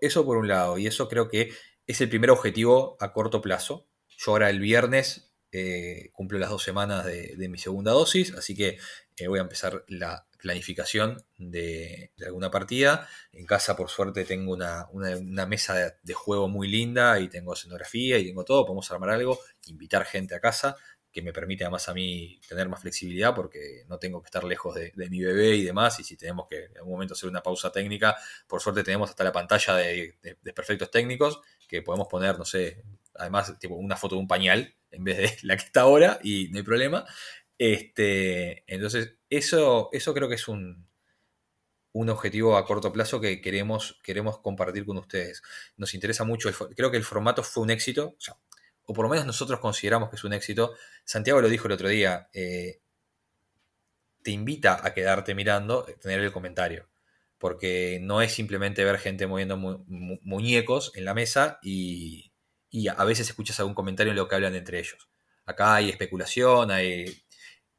[0.00, 1.52] Eso por un lado, y eso creo que
[1.86, 3.88] es el primer objetivo a corto plazo.
[4.08, 8.78] Yo ahora el viernes eh, cumplo las dos semanas de, mi segunda dosis, así que
[9.16, 13.08] eh, voy a empezar la planificación de, alguna partida.
[13.32, 18.26] En casa, por suerte, tengo una, mesa de, juego muy linda y tengo escenografía y
[18.26, 18.64] tengo todo.
[18.64, 20.76] Podemos armar algo, invitar gente a casa
[21.16, 24.74] que me permite además a mí tener más flexibilidad porque no tengo que estar lejos
[24.74, 25.98] de, mi bebé y demás.
[25.98, 28.14] Y si tenemos que en algún momento hacer una pausa técnica,
[28.46, 30.18] por suerte tenemos hasta la pantalla de,
[30.54, 32.82] perfectos técnicos que podemos poner, no sé,
[33.14, 36.48] además tipo una foto de un pañal en vez de la que está ahora y
[36.50, 37.06] no hay problema.
[37.58, 40.86] Este, entonces, eso, eso creo que es un,
[41.92, 45.42] un objetivo a corto plazo que queremos, queremos compartir con ustedes.
[45.78, 48.16] Nos interesa mucho, creo que el formato fue un éxito,
[48.84, 50.74] o, por lo menos nosotros consideramos que es un éxito.
[51.04, 52.80] Santiago lo dijo el otro día, eh,
[54.22, 56.90] te invita a quedarte mirando, eh, tener el comentario,
[57.38, 62.32] porque no es simplemente ver gente moviendo muñecos en la mesa y,
[62.68, 65.08] y a veces escuchas algún comentario en lo que hablan entre ellos.
[65.46, 67.22] Acá hay especulación, hay...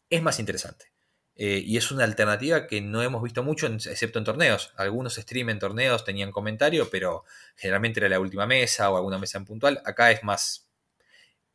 [0.09, 0.91] es más interesante.
[1.39, 4.73] Eh, y es una alternativa que no hemos visto mucho, excepto en torneos.
[4.75, 9.37] Algunos stream en torneos tenían comentario, pero generalmente era la última mesa o alguna mesa
[9.37, 9.81] en puntual.
[9.85, 10.67] Acá es más.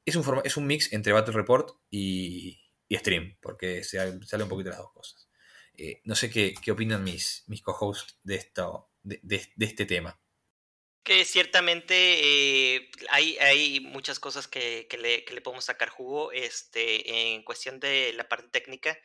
[0.05, 2.61] Es un, es un mix entre Battle Report y,
[2.91, 5.29] stream, porque se, sale un poquito las dos cosas.
[5.75, 10.19] Eh, no sé qué, opinan mis, mis co-hosts de, esto, de, este tema.
[11.05, 16.31] Que ciertamente eh, hay, hay, muchas cosas que, le, que, le, podemos sacar jugo.
[16.33, 18.97] Este, en cuestión de la parte técnica,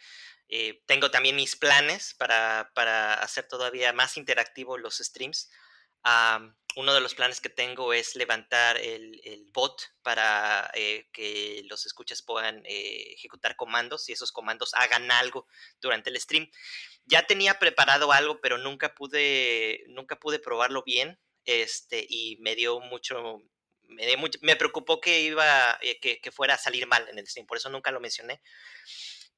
[0.49, 5.49] eh, tengo también mis planes para, para, hacer todavía más interactivo los streams.
[6.75, 11.85] uno de los planes que tengo es levantar el, el bot para eh, que los
[11.85, 15.47] escuchas puedan eh, ejecutar comandos y esos comandos hagan algo
[15.81, 16.49] durante el stream.
[17.05, 22.79] Ya tenía preparado algo, pero nunca pude, nunca pude probarlo bien este, y me dio
[22.79, 23.41] mucho,
[23.83, 27.27] me, dio mucho, me preocupó que iba, que, que fuera a salir mal en el
[27.27, 28.41] stream, por eso nunca lo mencioné.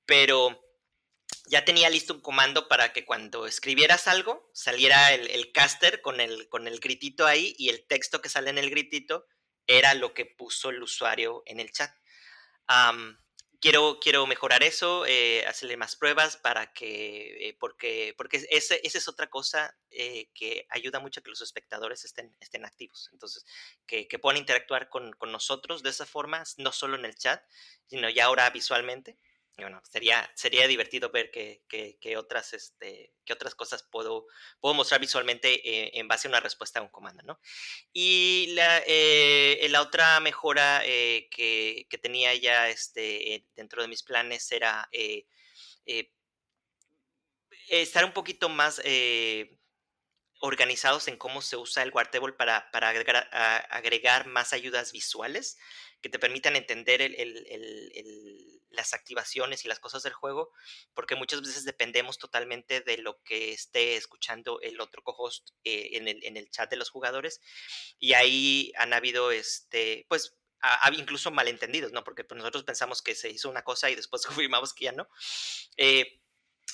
[0.06, 0.60] Pero
[1.50, 6.48] ya tenía listo un comando para que cuando escribieras algo saliera el, caster con el,
[6.50, 9.26] con el gritito ahí y el texto que sale en el gritito
[9.68, 11.92] era lo que puso el usuario en el chat.
[13.60, 19.08] Quiero, quiero mejorar eso, eh, hacerle más pruebas para que, eh, porque, porque esa es
[19.08, 23.10] otra cosa eh, que ayuda mucho a que los espectadores estén, estén activos.
[23.14, 23.46] Entonces,
[23.86, 27.44] que, que puedan interactuar con, con nosotros de esa forma, no solo en el chat,
[27.88, 29.18] sino ya ahora visualmente
[29.62, 31.64] bueno, sería, sería divertido ver qué
[32.54, 34.28] este, otras cosas puedo,
[34.62, 37.40] mostrar visualmente eh, en base a una respuesta a un comando, ¿no?
[37.94, 44.90] Y la, eh, otra mejora eh, que, tenía ya este, dentro de mis planes era
[47.68, 48.82] estar un poquito más
[50.42, 52.70] organizados en cómo se usa el Wartable para,
[53.70, 55.58] agregar, más ayudas visuales
[56.02, 57.02] que te permitan entender
[58.70, 60.52] las activaciones y las cosas del juego,
[60.94, 66.08] porque muchas veces dependemos totalmente de lo que esté escuchando el otro co-host eh, en,
[66.08, 67.42] el, en, el, chat de los jugadores.
[68.00, 70.36] Y ahí han habido, este, pues,
[70.98, 72.04] incluso malentendidos, ¿no?
[72.04, 75.08] Porque pues, nosotros pensamos que se hizo una cosa y después confirmamos que ya no.
[75.78, 76.19] Eh,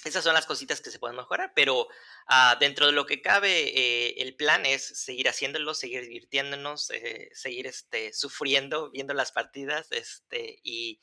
[0.06, 1.88] esas son las cositas que se pueden mejorar, pero
[2.28, 7.32] ah, dentro de lo que cabe, eh, el plan es seguir haciéndolo, seguir divirtiéndonos, eh,
[7.34, 11.02] seguir este, sufriendo, viendo las partidas este, y,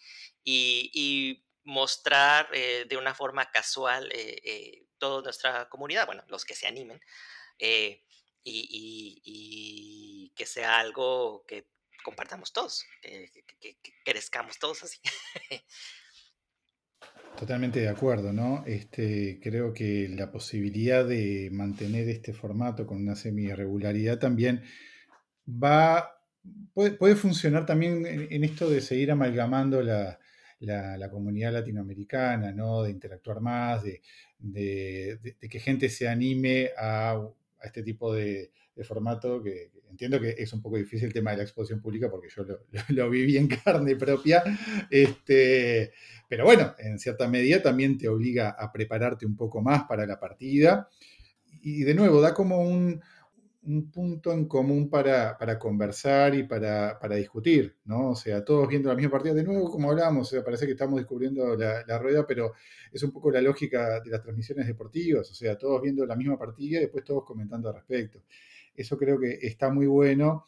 [1.65, 4.13] mostrar eh, de una forma casual
[4.99, 7.01] toda nuestra comunidad, bueno, los que se animen,
[8.45, 9.23] y,
[10.35, 11.69] que sea algo que
[12.03, 15.01] compartamos todos, que crezcamos todos así.
[17.39, 18.63] Totalmente de acuerdo, ¿no?
[18.67, 24.63] Este, creo que la posibilidad de mantener este formato con una semi-regularidad también
[25.49, 26.21] va,
[26.75, 30.19] puede, funcionar también en, esto de seguir amalgamando la,
[31.11, 32.83] comunidad latinoamericana, ¿no?
[32.83, 34.01] De interactuar más, de,
[35.41, 37.21] que gente se anime a,
[37.63, 38.53] este tipo de,
[38.85, 42.29] formato que, entiendo que es un poco difícil el tema de la exposición pública porque
[42.35, 42.45] yo
[42.89, 44.43] lo, viví en carne propia,
[44.91, 45.93] este,
[46.29, 50.19] pero bueno, en cierta medida también te obliga a prepararte un poco más para la
[50.19, 50.89] partida
[51.63, 53.01] y de nuevo, da como un,
[53.93, 58.11] punto en común para, conversar y para, discutir, ¿no?
[58.11, 60.73] O sea, todos viendo la misma partida, de nuevo, como hablábamos, o sea, parece que
[60.73, 62.55] estamos descubriendo la, la, rueda, pero
[62.91, 66.37] es un poco la lógica de las transmisiones deportivas, o sea, todos viendo la misma
[66.37, 68.23] partida y después todos comentando al respecto.
[68.75, 70.45] Eso creo que está muy bueno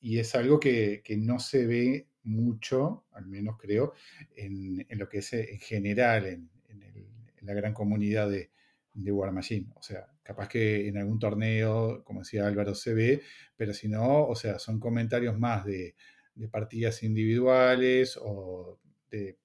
[0.00, 3.94] y es algo que, no se ve mucho, al menos creo,
[4.36, 6.50] en, lo que es en general en,
[7.42, 8.50] la gran comunidad de,
[8.92, 9.68] de War Machine.
[9.76, 13.22] O sea, capaz que en algún torneo, como decía Álvaro, se ve,
[13.56, 15.94] pero si no, o sea, son comentarios más de,
[16.50, 18.78] partidas individuales o
[19.10, 19.38] de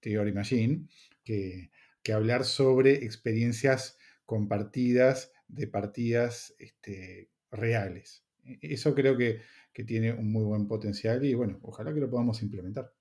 [0.00, 0.86] Theory Machine
[1.24, 1.70] que,
[2.02, 8.24] que hablar sobre experiencias compartidas de partidas este, reales.
[8.44, 9.42] E, eso creo que,
[9.86, 12.92] tiene un muy buen potencial y bueno, ojalá que lo podamos implementar.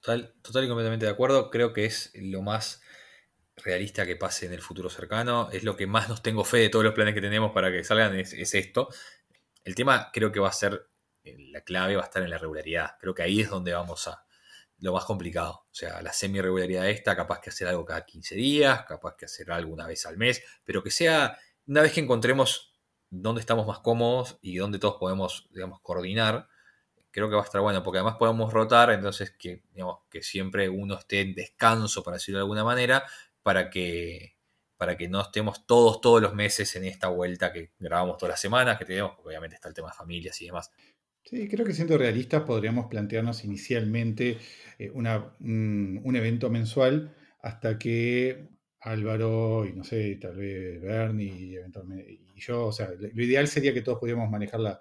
[0.00, 1.48] Total, y completamente de acuerdo.
[1.48, 2.82] Creo que es lo más
[3.56, 5.48] realista que pase en el futuro cercano.
[5.50, 7.84] Es lo que más nos tengo fe de todos los planes que tenemos para que
[7.84, 8.90] salgan, es, esto.
[9.64, 10.90] El tema creo que va a ser,
[11.22, 12.98] eh, la clave va a estar en la regularidad.
[13.00, 14.26] Creo que ahí es donde vamos a,
[14.84, 15.66] lo más complicado.
[15.70, 19.50] O sea, la semi-regularidad esta, capaz que hacer algo cada 15 días, capaz que hacer
[19.50, 22.73] algo una vez al mes, pero que sea, una vez que encontremos
[23.22, 26.48] dónde estamos más cómodos y dónde todos podemos, digamos, coordinar,
[27.10, 29.62] creo que va a estar bueno, porque además podemos rotar, entonces que,
[30.20, 33.04] siempre uno esté en descanso, para decirlo de alguna manera,
[33.42, 34.36] para que,
[34.76, 38.40] para que no estemos todos, todos los meses en esta vuelta que grabamos todas las
[38.40, 40.72] semanas, que tenemos, obviamente está el tema de familias y demás.
[41.22, 44.38] Sí, creo que siendo realistas podríamos plantearnos inicialmente
[44.78, 48.53] eh, un, un evento mensual hasta que
[48.84, 53.48] Álvaro y no sé, tal vez Bernie y, eventualmente, y yo, o sea, lo ideal
[53.48, 54.80] sería que todos pudiéramos manejar la,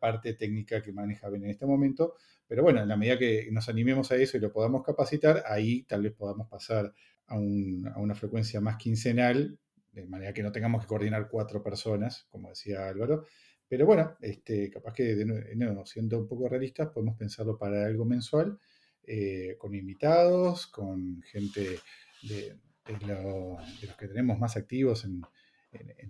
[0.00, 2.14] parte técnica que maneja Ben en este momento,
[2.46, 5.82] pero bueno, en la medida que nos animemos a eso y lo podamos capacitar, ahí
[5.84, 6.92] tal vez podamos pasar
[7.26, 9.58] a, una frecuencia más quincenal,
[9.92, 13.26] de manera que no tengamos que coordinar cuatro personas, como decía Álvaro.
[13.68, 18.58] Pero bueno, este, capaz que de siendo un poco realistas, podemos pensarlo para algo mensual,
[19.06, 21.78] eh, con invitados, con gente
[22.22, 22.56] de,
[22.86, 25.22] de, los que tenemos más activos en,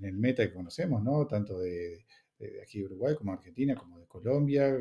[0.02, 1.26] el meta que conocemos, ¿no?
[1.26, 2.04] Tanto de,
[2.62, 4.76] aquí de Uruguay como de Argentina, como de Colombia,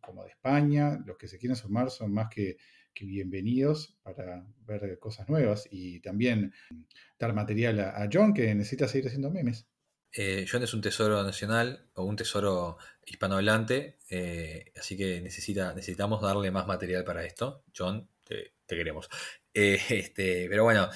[0.00, 1.02] como de España.
[1.04, 2.56] Los que se quieren sumar son más que,
[3.00, 6.52] bienvenidos para ver cosas nuevas y también
[7.16, 9.68] dar material a, John que necesita seguir haciendo memes.
[10.12, 16.20] Eh, John es un tesoro nacional o un tesoro hispanohablante, eh, así que necesita, necesitamos
[16.20, 17.62] darle más material para esto.
[17.76, 19.08] John, te, queremos.
[19.54, 20.88] Eh, este, pero bueno,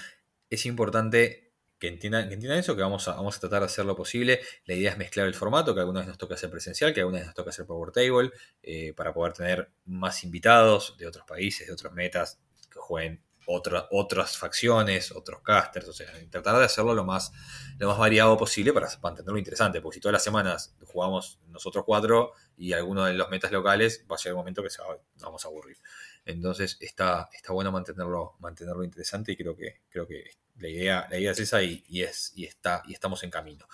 [0.55, 4.41] es importante que entiendan, eso, que vamos a, vamos a tratar de hacer lo posible.
[4.67, 7.19] La idea es mezclar el formato, que alguna vez nos toca hacer presencial, que alguna
[7.19, 8.31] vez nos toca hacer Power Table,
[8.63, 12.39] eh, para poder tener más invitados de otros países, de otras metas,
[12.71, 17.33] que jueguen otras facciones, otros casters, o sea, tratar de hacerlo lo más,
[17.79, 22.35] lo más variado posible para mantenerlo interesante, porque si todas las semanas jugamos nosotros cuatro
[22.57, 24.81] y alguno de los metas locales, va a llegar un momento que se
[25.21, 25.77] vamos a aburrir.
[26.25, 30.25] Entonces está, está bueno mantenerlo, mantenerlo interesante y creo que, creo que
[30.57, 33.67] la idea, la idea es esa y, es, y, está, y estamos en camino.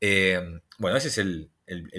[0.00, 1.50] Eh, bueno, ese es el,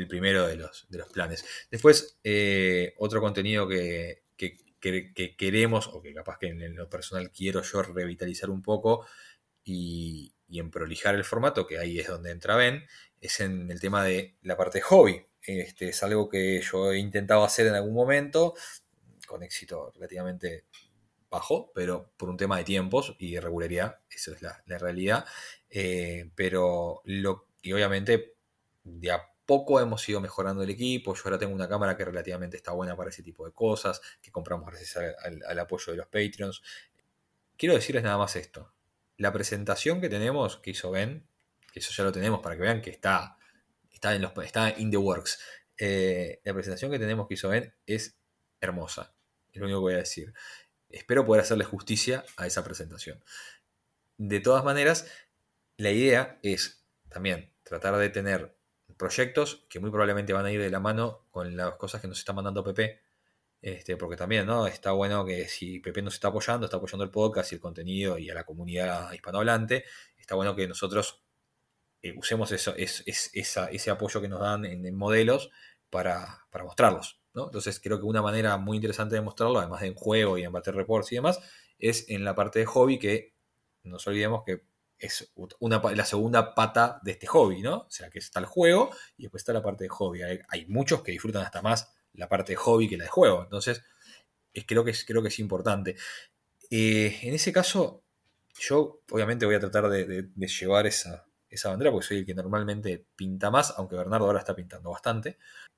[0.08, 1.44] primero de los, de los planes.
[1.70, 4.24] Después, eh, otro contenido que,
[5.38, 9.06] queremos, o que capaz que en lo personal quiero yo revitalizar un poco
[9.66, 12.86] y, y en prolijar el formato, que ahí es donde entra Ben,
[13.20, 15.22] es en el tema de la parte de hobby.
[15.42, 18.54] Este, es algo que yo he intentado hacer en algún momento,
[19.28, 20.66] con éxito relativamente
[21.30, 25.26] bajo, pero por un tema de tiempos y regularidad, esa es la, realidad.
[25.70, 28.36] Eh, pero lo y obviamente
[28.84, 31.16] de a poco hemos ido mejorando el equipo.
[31.16, 34.32] Yo ahora tengo una cámara que relativamente está buena para ese tipo de cosas, que
[34.32, 36.62] compramos gracias al, apoyo de los Patreons.
[37.58, 38.74] Quiero decirles nada más esto.
[39.18, 41.28] La presentación que tenemos, que hizo Ben,
[41.74, 43.38] que eso ya lo tenemos para que vean que está,
[43.90, 45.40] está, en, los, está in the works.
[45.78, 48.18] Eh, la presentación que tenemos que hizo Ben es
[48.60, 49.16] hermosa.
[49.58, 50.34] Es lo único que voy a decir.
[50.88, 53.24] Espero poder hacerle justicia a esa presentación.
[54.18, 55.12] De todas maneras,
[55.78, 58.56] la idea es también tratar de tener
[58.98, 62.20] proyectos que muy probablemente van a ir de la mano con las cosas que nos
[62.20, 63.02] está mandando PP.
[63.60, 64.68] Este, porque también, ¿no?
[64.68, 68.20] Está bueno que si PP nos está apoyando, está apoyando el podcast y el contenido
[68.20, 69.86] y a la comunidad hispanohablante,
[70.20, 71.24] está bueno que nosotros
[72.04, 75.50] eh, usemos eso, es, ese apoyo que nos dan en, modelos
[75.90, 77.20] para, para mostrarlos.
[77.46, 80.52] Entonces creo que una manera muy interesante de mostrarlo, además de en juego y en
[80.52, 81.40] Battle Reports y demás,
[81.80, 83.34] es en la parte de hobby que
[83.84, 84.64] no nos olvidemos que
[85.00, 87.78] es una, la segunda pata de este hobby, ¿no?
[87.82, 90.22] O sea, que está el juego y después está la parte de hobby.
[90.24, 93.44] Hay, muchos que disfrutan hasta más la parte de hobby que la de juego.
[93.44, 93.84] Entonces,
[94.54, 95.96] es, creo, que es, creo que es importante.
[96.72, 98.04] Eh, en ese caso,
[98.60, 103.06] yo obviamente voy a tratar de, llevar esa, esa bandera porque soy el que normalmente
[103.16, 105.38] pinta más, aunque Bernardo ahora está pintando bastante.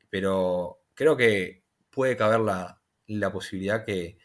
[0.09, 4.17] Pero creo que puede caber la, la posibilidad que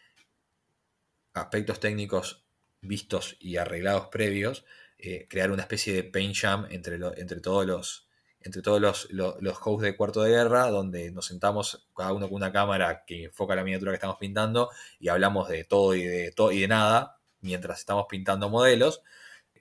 [1.33, 2.45] aspectos técnicos
[2.81, 4.65] vistos y arreglados previos,
[4.97, 8.09] eh, crear una especie de paint jam entre, entre todos los
[8.41, 12.35] entre todos los, los, hosts de cuarto de guerra, donde nos sentamos cada uno con
[12.35, 14.69] una cámara que enfoca la miniatura que estamos pintando
[14.99, 19.01] y hablamos de todo y de todo y de nada mientras estamos pintando modelos,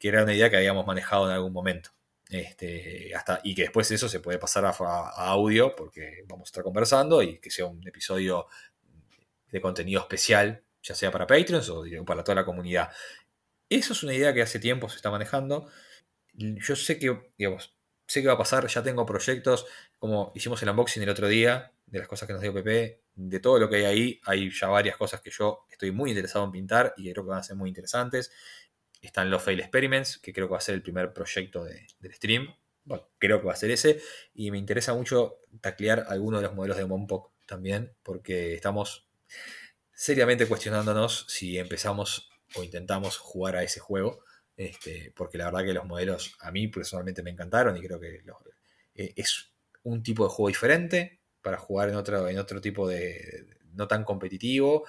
[0.00, 1.90] que era una idea que habíamos manejado en algún momento.
[2.34, 6.64] Este, hasta, y que después eso se puede pasar a, audio porque vamos a estar
[6.64, 8.48] conversando y que sea un episodio
[9.52, 12.90] de contenido especial, ya sea para Patreons o para toda la comunidad.
[13.68, 15.68] Eso es una idea que hace tiempo se está manejando.
[16.32, 17.32] Yo sé que,
[18.08, 19.66] sé que va a pasar, ya tengo proyectos,
[19.96, 23.38] como hicimos el unboxing el otro día, de las cosas que nos dio Pepe, de
[23.38, 26.50] todo lo que hay ahí, hay ya varias cosas que yo estoy muy interesado en
[26.50, 28.32] pintar y creo que van a ser muy interesantes.
[29.04, 32.54] Están los Fail Experiments, que creo que va a ser el primer proyecto del stream.
[33.18, 34.00] creo que va a ser ese.
[34.34, 39.08] Y me interesa mucho taclear algunos de los modelos de Monpok también, porque estamos
[39.92, 44.24] seriamente cuestionándonos si empezamos o intentamos jugar a ese juego.
[44.56, 48.22] Este, porque la verdad que los modelos a mí personalmente me encantaron y creo que
[48.94, 49.52] eh, es
[49.82, 54.04] un tipo de juego diferente para jugar en otro, en otro tipo de, no tan
[54.04, 54.86] competitivo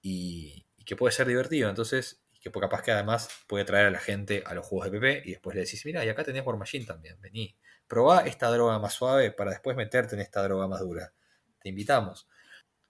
[0.00, 1.68] y, que puede ser divertido.
[1.68, 5.22] Entonces, que capaz que además puede traer a la gente a los juegos de PP
[5.26, 8.78] y después le decís, mira, y acá tenés War Machine también, vení, probá esta droga
[8.78, 11.12] más suave para después meterte en esta droga más dura.
[11.58, 12.28] Te invitamos.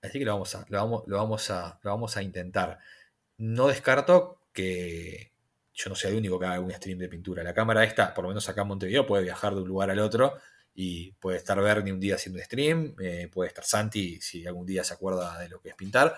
[0.03, 2.78] Así que lo vamos a, lo vamos, lo vamos a, lo vamos a intentar.
[3.38, 5.32] No descarto que
[5.72, 7.42] yo no sea el único que haga un stream de pintura.
[7.42, 10.01] La cámara esta, por lo menos acá en Montevideo, puede viajar de un lugar al
[10.01, 10.38] otro
[10.74, 14.66] y puede estar Bernie un día haciendo un stream, eh, puede estar Santi si algún
[14.66, 16.16] día se acuerda de lo que es pintar.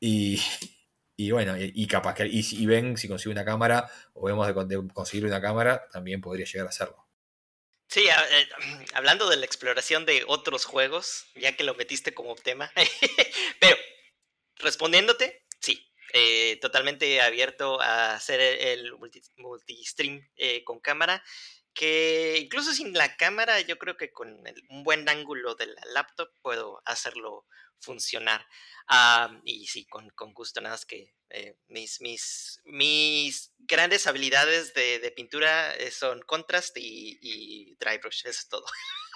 [0.00, 0.40] Y,
[1.16, 5.24] y bueno, y, capaz que, y, ven si consigue una cámara o vemos de, conseguir
[5.24, 7.06] una cámara, también podría llegar a hacerlo.
[7.88, 8.48] Sí, eh,
[8.94, 12.70] hablando de la exploración de otros juegos, ya que lo metiste como tema,
[13.60, 13.76] pero
[14.56, 18.92] respondiéndote, sí, eh, totalmente abierto a hacer el
[19.38, 21.24] multi-stream eh, con cámara,
[21.72, 26.30] que incluso sin la cámara, yo creo que con un buen ángulo de la laptop
[26.42, 27.46] puedo hacerlo
[27.80, 28.46] funcionar.
[28.88, 34.74] Ah, y sí, con, con, gusto, nada más que eh, mis, mis, mis grandes habilidades
[34.74, 38.64] de, de pintura eh, son contrast y, y, dry brush, eso es todo.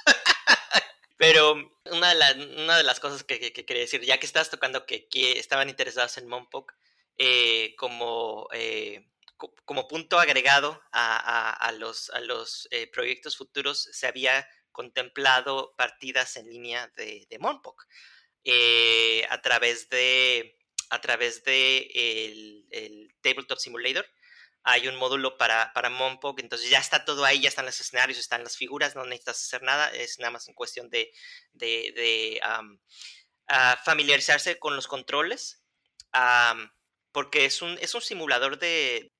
[1.16, 1.54] Pero
[1.84, 2.32] una de, la,
[2.62, 5.06] una de, las cosas que, que, quería decir, ya que estás tocando que,
[5.38, 6.72] estaban interesados en Monpok,
[7.18, 8.48] eh, como,
[9.64, 16.36] como punto agregado a, a, a los, a los proyectos futuros, se había contemplado partidas
[16.36, 17.38] en línea de, de.
[18.44, 20.56] Eh, a través de,
[20.88, 21.90] a través de
[22.70, 24.06] el, Tabletop Simulator.
[24.62, 28.18] Hay un módulo para, para Monpok, entonces ya está todo ahí, ya están los escenarios,
[28.18, 31.10] están las figuras, no necesitas hacer nada, es nada más en cuestión de,
[31.52, 35.62] de, ah, familiarizarse con los controles,
[37.12, 39.12] porque es un, es un simulador de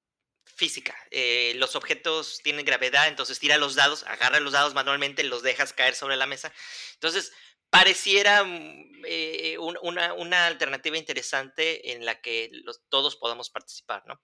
[0.45, 0.95] física.
[1.11, 5.73] Eh, los objetos tienen gravedad, entonces tira los dados, agarra los dados manualmente, los dejas
[5.73, 6.53] caer sobre la mesa.
[6.95, 7.33] Entonces,
[7.71, 14.21] pareciera mm, eh, una, una, alternativa interesante en la que los, todos podamos participar, ¿no?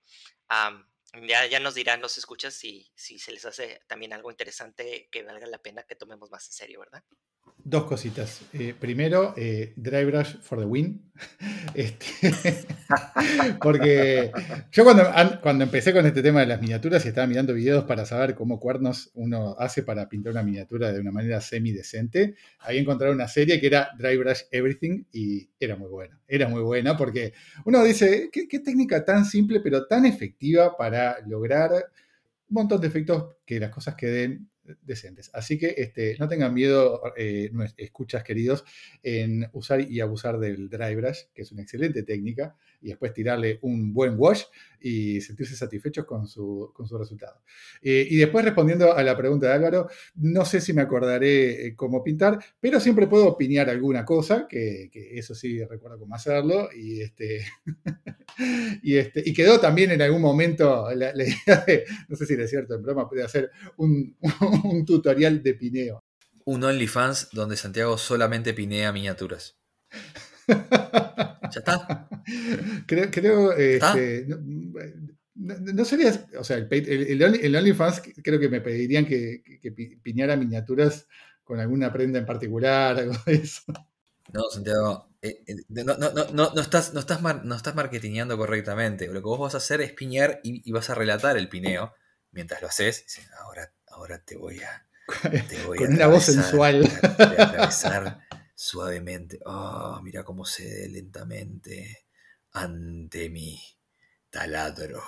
[1.26, 5.22] ya, ya nos dirán los escuchas si, si se les hace también algo interesante que
[5.22, 7.03] valga la pena que tomemos más en serio, ¿verdad?
[7.68, 8.42] Dos cositas.
[8.53, 11.03] Eh, primero, eh, Dry Brush for the win.
[11.74, 12.07] Este,
[13.61, 14.30] porque
[14.70, 15.03] yo cuando,
[15.42, 18.61] cuando empecé con este tema de las miniaturas y estaba mirando videos para saber cómo
[18.61, 23.61] cuernos uno hace para pintar una miniatura de una manera semi-decente, había encontrado una serie
[23.61, 26.18] que era Dry Brush Everything y era muy buena.
[26.28, 27.32] Era muy buena porque
[27.64, 32.86] uno dice, qué, qué técnica tan simple pero tan efectiva para lograr un montón de
[32.86, 34.49] efectos que las cosas queden
[34.83, 35.31] decentes.
[35.33, 38.64] Así que este, no tengan miedo, eh, escuchas queridos,
[39.03, 43.59] en usar y abusar del dry brush, que es una excelente técnica, y después tirarle
[43.62, 44.45] un buen wash
[44.87, 47.43] y sentirse satisfechos con su, con su resultado.
[47.82, 51.74] Eh, y después respondiendo a la pregunta de Álvaro, no sé si me acordaré eh,
[51.74, 57.01] cómo pintar, pero siempre puedo opinar alguna cosa, que, eso sí recuerdo cómo hacerlo, y,
[57.01, 57.45] este,
[58.82, 62.49] y, este, y quedó también en algún momento la, idea de, no sé si es
[62.49, 64.16] cierto en broma, puede hacer un,
[64.64, 66.05] un tutorial de pineo.
[66.45, 69.57] Un OnlyFans donde Santiago solamente pinea miniaturas.
[70.47, 72.09] Ya está.
[72.86, 74.26] Creo, creo este,
[75.34, 81.07] no, sería, o sea, el, OnlyFans creo que me pedirían que, que, piñara miniaturas
[81.44, 83.62] con alguna prenda en particular, algo de eso.
[84.32, 85.92] No, Santiago, eh, eh, no,
[86.61, 89.07] estás, no, estás no estás marketingando correctamente.
[89.07, 91.94] Lo que vos vas a hacer es piñar y, vas a relatar el pineo
[92.32, 93.05] mientras lo haces.
[93.40, 94.86] Ahora ahora te voy a.
[95.78, 96.88] Con una voz sensual.
[97.16, 98.26] Te atravesar
[98.57, 99.39] suavemente.
[99.45, 102.07] Oh, mira cómo cede lentamente
[102.53, 103.61] ante mi
[104.31, 105.03] taladro.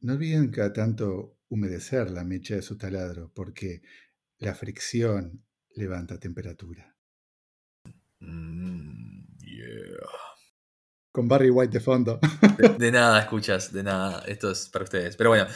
[0.00, 3.82] No olviden cada tanto humedecer la mecha de su taladro, porque
[4.38, 6.96] la fricción levanta temperatura.
[8.20, 9.98] Mm, yeah.
[11.10, 12.20] Con Barry White de fondo.
[12.78, 14.22] De, nada, escuchas, de nada.
[14.26, 15.16] Esto es para ustedes.
[15.16, 15.46] Pero bueno,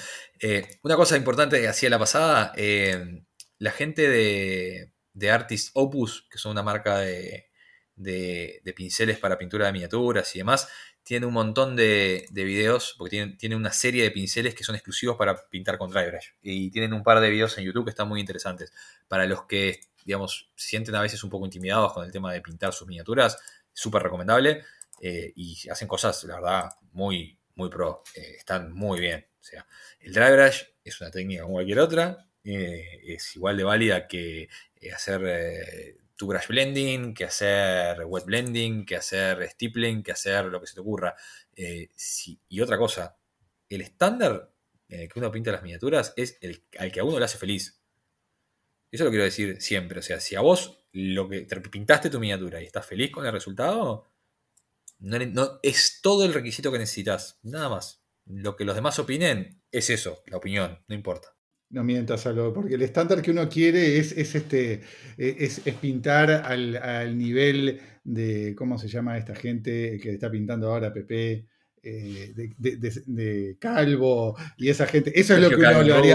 [0.41, 3.25] eh, una cosa importante que hacía la pasada, eh,
[3.59, 7.51] la gente de, de, Artist Opus, que son una marca de,
[7.97, 10.69] de, pinceles para pintura de miniaturas y demás,
[11.03, 15.17] tiene un montón de, videos, porque tienen, tiene una serie de pinceles que son exclusivos
[15.17, 16.29] para pintar con dry brush.
[16.43, 18.73] Y tienen un par de videos en YouTube que están muy interesantes.
[19.09, 22.73] Para los que, digamos, sienten a veces un poco intimidados con el tema de pintar
[22.73, 23.37] sus miniaturas,
[23.73, 24.65] súper recomendable.
[25.01, 28.05] Eh, y hacen cosas, la verdad, muy, muy pro.
[28.15, 29.27] Eh, están muy bien.
[29.41, 29.67] O sea,
[29.99, 32.29] el dry brush es una técnica como cualquier otra.
[32.45, 34.49] Eh, es igual de válida que
[34.95, 40.67] hacer tu brush blending, que hacer wet blending, que hacer stippling, que hacer lo que
[40.67, 41.15] se te ocurra.
[41.57, 43.17] y otra cosa,
[43.69, 44.53] el estándar
[44.89, 47.39] en el que uno pinta las miniaturas es el al que a uno le hace
[47.39, 47.81] feliz.
[48.91, 50.01] Eso lo quiero decir siempre.
[50.01, 53.25] O sea, si a vos lo que te pintaste tu miniatura y estás feliz con
[53.25, 54.07] el resultado,
[54.99, 58.05] no, es todo el requisito que necesitas, nada más.
[58.27, 61.35] Lo que los demás opinen es eso, la opinión, no importa.
[61.73, 64.83] No mientas, algo, porque el estándar que uno quiere es, este,
[65.19, 70.93] e, es, pintar al, nivel de, ¿cómo se llama esta gente que está pintando ahora
[70.93, 71.47] Pepe?
[71.85, 75.19] Eh, de, Calvo y esa gente.
[75.19, 76.15] Eso es lo que uno le haría.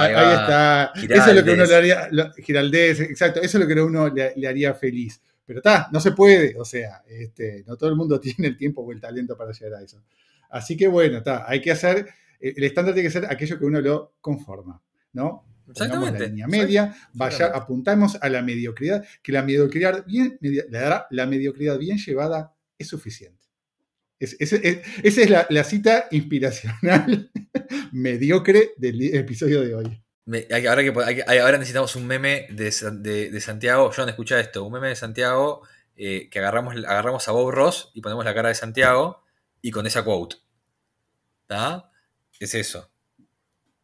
[0.00, 0.92] ahí, está.
[0.96, 2.10] Eso es lo que uno le haría.
[2.44, 3.40] Giraldez, exacto.
[3.40, 5.20] Eso es lo que uno le haría feliz.
[5.50, 8.82] Pero está, no se puede, o sea, este, no todo el mundo tiene el tiempo
[8.82, 10.00] o el talento para llegar a eso.
[10.48, 12.06] Así que bueno, está, hay que hacer,
[12.40, 14.82] el estándar tiene que ser aquello que uno lo conforma,
[15.12, 15.46] ¿no?
[15.68, 16.20] Exactamente.
[16.20, 21.98] la línea media, vaya, apuntamos a la mediocridad, que la mediocridad bien, la, mediocridad bien
[21.98, 23.46] llevada es suficiente.
[24.18, 27.30] esa es la, cita inspiracional
[27.92, 30.02] mediocre del episodio de hoy
[30.66, 32.70] ahora, que, ahora necesitamos un meme de,
[33.40, 33.90] Santiago.
[33.94, 34.64] John, escucha esto.
[34.64, 35.62] Un meme de Santiago
[35.96, 39.22] eh, que agarramos, agarramos a Bob Ross y ponemos la cara de Santiago
[39.60, 40.36] y con esa quote.
[41.42, 41.89] ¿Está?
[42.40, 42.90] Es eso.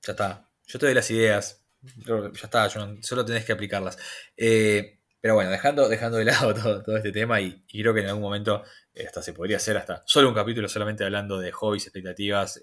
[0.02, 0.50] Ya está.
[0.66, 1.64] Yo te doy las ideas.
[2.04, 2.68] Ya está.
[2.68, 3.96] Solo tenés que aplicarlas.
[4.36, 6.54] Eh, pero bueno, dejando, dejando de lado
[6.84, 10.02] todo, este tema y, creo que en algún momento eh, hasta se podría hacer hasta
[10.06, 12.60] solo un capítulo solamente hablando de hobbies, expectativas,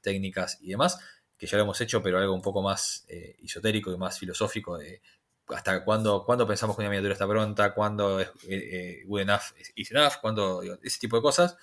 [0.00, 0.98] técnicas y demás
[1.38, 4.78] que ya lo hemos hecho, pero algo un poco más eh, esotérico y más filosófico
[4.78, 5.02] de
[5.48, 9.42] hasta cuándo, cuándo pensamos que una miniatura está pronta, cuándo es eh, eh, good enough
[9.76, 11.56] is enough, cuándo, ese tipo de cosas.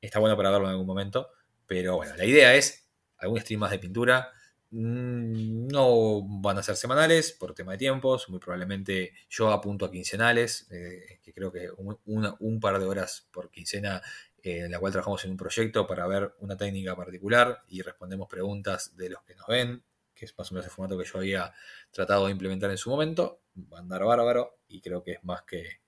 [0.00, 1.30] Está bueno para verlo en algún momento,
[1.66, 2.79] pero bueno, la idea es
[3.20, 4.30] algún stream de pintura.
[4.72, 9.90] Mm, no van a ser semanales por tema de tiempos, muy probablemente yo apunto a
[9.90, 14.00] quincenales, que creo que un, par de horas por quincena
[14.42, 18.28] eh, en la cual trabajamos en un proyecto para ver una técnica particular y respondemos
[18.28, 19.82] preguntas de los que nos ven,
[20.14, 21.52] que es más o menos el formato que yo había
[21.90, 23.42] tratado de implementar en su momento.
[23.72, 25.80] Va a andar bárbaro y creo que es más que,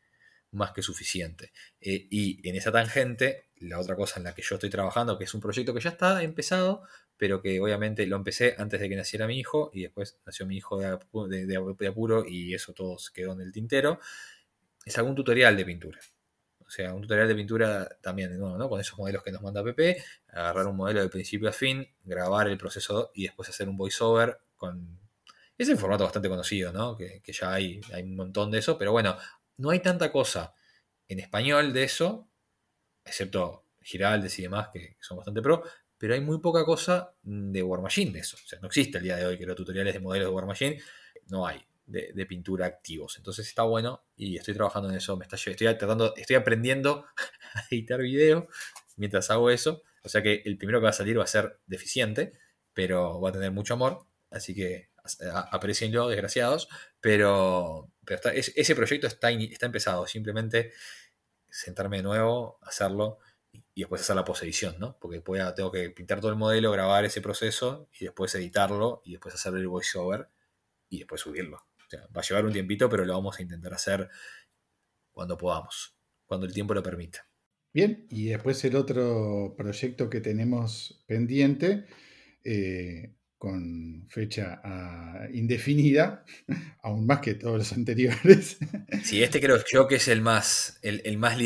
[0.51, 1.53] más que suficiente.
[1.81, 5.25] Eh, y en esa tangente, la otra cosa en la que yo estoy trabajando, que
[5.25, 6.83] es un proyecto que ya está empezado,
[7.23, 10.57] pero que obviamente lo empecé antes de que naciera mi hijo y después nació mi
[10.57, 14.01] hijo de, de apuro y eso todo se quedó en el tintero,
[14.85, 16.01] es algún tutorial de pintura.
[16.59, 18.69] O sea, un tutorial de pintura también, ¿no?
[18.69, 22.49] Con esos modelos que nos manda PP, agarrar un modelo de principio a fin, grabar
[22.49, 24.99] el proceso y después hacer un voiceover con...
[25.57, 26.97] Es un formato bastante conocido, ¿no?
[26.97, 29.17] Que, ya hay, hay un montón de eso, pero bueno,
[29.59, 30.55] no hay tanta cosa
[31.07, 32.29] en español de eso,
[33.05, 35.63] excepto Giraldes y demás, que son bastante pro,
[36.03, 38.37] pero hay muy poca cosa de War Machine de eso.
[38.37, 40.47] O sea, no existe el día de hoy que los tutoriales de modelos de War
[40.47, 40.83] Machine,
[41.29, 43.19] no hay de, pintura activos.
[43.19, 45.17] Entonces está bueno y estoy trabajando en eso.
[45.17, 47.07] Me está, estoy tratando, estoy aprendiendo
[47.55, 48.49] a editar video
[48.97, 49.85] mientras hago eso.
[50.03, 52.33] O sea que el primero que va a salir va a ser deficiente,
[52.75, 54.05] pero va a tener mucho amor.
[54.29, 54.89] Así que
[55.53, 56.67] aprecienlo, desgraciados.
[57.01, 60.09] Pero, pero ese proyecto está, está empezado.
[60.09, 60.73] Simplemente
[61.49, 63.21] sentarme de nuevo, hacerlo
[63.75, 64.99] y después hacer la posedición, ¿no?
[64.99, 69.13] Porque después tengo que pintar todo el modelo, grabar ese proceso y después editarlo y
[69.13, 70.29] después hacer el voiceover
[70.89, 71.65] y después subirlo
[71.97, 74.09] va a llevar un tiempito, pero lo vamos a intentar hacer
[75.11, 75.97] cuando podamos,
[76.27, 77.27] cuando el tiempo lo permita.
[77.73, 81.87] Bien, y después el otro proyecto que tenemos pendiente,
[82.45, 86.25] eh, con fecha ah, indefinida,
[86.83, 88.59] aún más que todos los anteriores.
[89.05, 91.37] Sí, este creo yo que es el más, el, más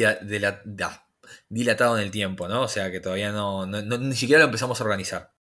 [1.49, 2.63] dilatado en el tiempo, ¿no?
[2.63, 5.33] O sea que todavía no, ni siquiera lo empezamos a organizar.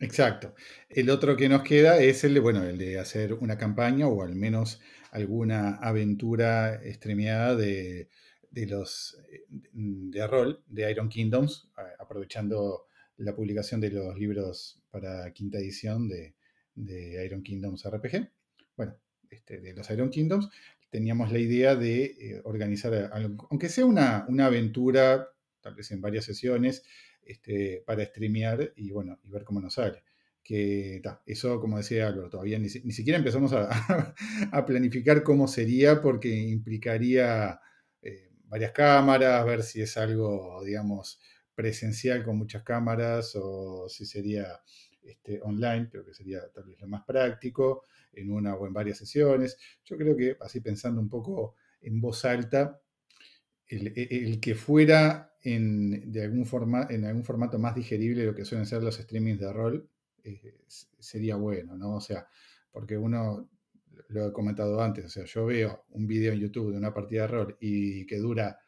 [0.00, 0.54] Exacto.
[0.88, 4.22] El otro que nos queda es el de, bueno, el de hacer una campaña o
[4.22, 4.80] al menos
[5.10, 8.08] alguna aventura estremeada de,
[8.50, 9.18] los
[9.50, 11.68] de rol de Iron Kingdoms,
[11.98, 12.86] aprovechando
[13.18, 16.34] la publicación de los libros para quinta edición de,
[17.24, 18.30] Iron Kingdoms RPG.
[18.76, 18.96] Bueno,
[19.28, 20.48] este, de los Iron Kingdoms,
[20.90, 23.10] teníamos la idea de eh, organizar,
[23.48, 25.28] aunque sea una, una aventura,
[25.60, 26.82] tal vez en varias sesiones,
[27.22, 30.02] este, para streamear y bueno, y ver cómo nos sale.
[30.42, 37.60] Que eso, como decía Álvaro, todavía ni, siquiera empezamos a, planificar cómo sería porque implicaría
[38.02, 41.20] eh, varias cámaras, ver si es algo, digamos,
[41.54, 44.60] presencial con muchas cámaras o si sería
[45.02, 48.98] este, online, creo que sería tal vez lo más práctico, en una o en varias
[48.98, 49.56] sesiones.
[49.84, 52.80] Yo creo que, así pensando un poco en voz alta,
[53.66, 58.66] el que fuera en, de algún forma, en algún formato más digerible lo que suelen
[58.66, 59.88] ser los streamings de rol,
[60.24, 60.56] eh,
[60.98, 61.96] sería bueno, ¿no?
[61.96, 62.26] O sea,
[62.70, 63.48] porque uno,
[64.08, 67.22] lo he comentado antes, o sea, yo veo un video en YouTube de una partida
[67.22, 68.58] de rol y que dura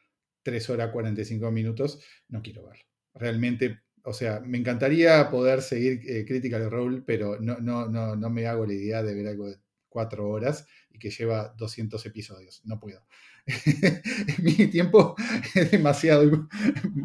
[0.43, 2.84] 3 horas 45 minutos, no quiero verlo.
[3.14, 8.30] Realmente, o sea, me encantaría poder seguir eh, Critical Role, pero no, no, no, no
[8.30, 12.62] me hago la idea de ver algo de 4 horas y que lleva 200 episodios.
[12.64, 13.05] No puedo.
[14.38, 15.16] mi tiempo
[15.55, 16.48] es demasiado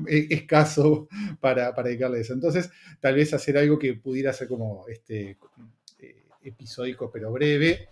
[0.07, 1.07] escaso
[1.39, 2.33] para, para dedicarle a eso.
[2.33, 2.69] Entonces,
[2.99, 5.37] tal vez hacer algo que pudiera ser como este,
[5.99, 7.89] eh, episódico pero breve,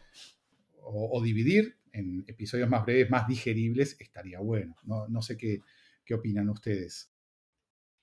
[0.88, 4.76] o, dividir en episodios más breves, más digeribles, estaría bueno.
[4.84, 5.62] No, sé qué,
[6.06, 7.10] qué opinan ustedes.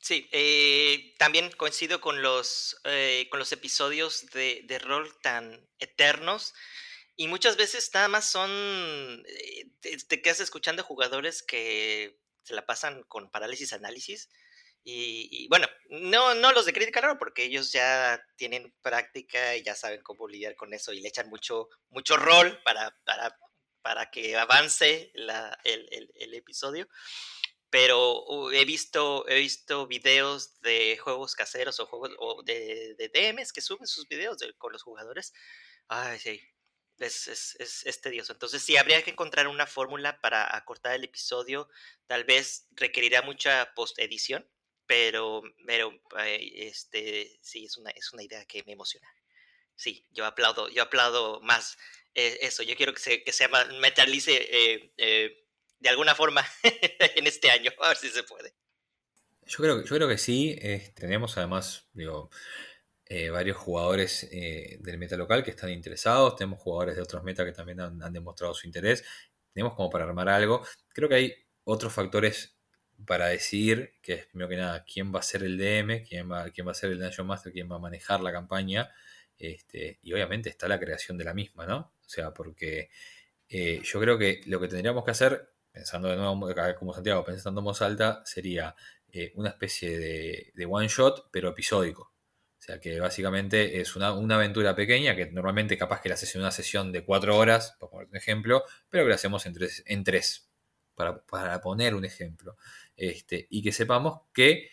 [0.03, 6.55] Sí, eh, también coincido con los, eh, con los episodios de, de, rol tan eternos
[7.15, 8.51] y muchas veces nada más son,
[9.29, 9.71] eh,
[10.09, 14.29] te, quedas escuchando jugadores que se la pasan con parálisis análisis.
[14.85, 19.77] Y, bueno, no, no los de Critical Role, porque ellos ya tienen práctica y ya
[19.77, 23.39] saben cómo lidiar con eso y le echan mucho, mucho rol para, para,
[23.83, 25.31] para que avance el,
[25.63, 26.89] el, el, episodio.
[27.73, 33.09] Pero uh, he visto, he visto videos de juegos caseros o juegos o de, de
[33.09, 35.33] DMs que suben sus videos con los jugadores.
[35.89, 36.39] Ay, sí,
[36.99, 38.35] es, tedioso.
[38.35, 41.71] Entonces, sí, habría que encontrar una fórmula para acortar el episodio.
[42.07, 44.47] Tal vez requerirá mucha post-edición,
[44.87, 49.09] pero, pero este, sí, es una, es una idea que me emociona.
[49.77, 51.79] Sí, yo aplaudo, yo aplaudo más
[52.15, 52.63] eh, eso.
[52.63, 55.42] Yo quiero que se, que se materialice eh, eh,
[55.83, 56.47] de alguna forma
[57.17, 58.55] en este año, a ver si se puede.
[59.45, 60.57] Yo creo, yo creo que sí.
[60.95, 62.31] tenemos además, digo,
[63.15, 67.45] eh, varios jugadores eh, del meta local que están interesados, tenemos jugadores de otros meta
[67.45, 69.05] que también han, demostrado su interés,
[69.53, 70.65] tenemos como para armar algo.
[70.89, 72.57] Creo que hay otros factores
[73.05, 76.49] para decidir, que es primero que nada, quién va a ser el DM, quién va,
[76.51, 78.91] quién va a ser el Dungeon Master, quién va a manejar la campaña,
[79.37, 81.93] este, y obviamente está la creación de la misma, ¿no?
[82.01, 82.89] O sea, porque
[83.51, 86.39] eh, yo creo que lo que tendríamos que hacer, pensando de nuevo
[86.79, 88.77] como Santiago, pensando en voz alta, sería
[89.35, 92.13] una especie de, one shot, pero episódico.
[92.59, 96.43] O sea que básicamente es una, aventura pequeña que normalmente capaz que la haces en
[96.43, 99.83] una sesión de cuatro horas, por poner un ejemplo, pero que la hacemos en tres,
[99.87, 100.49] en tres
[100.95, 102.57] para, poner un ejemplo.
[102.97, 104.69] Este, y que sepamos que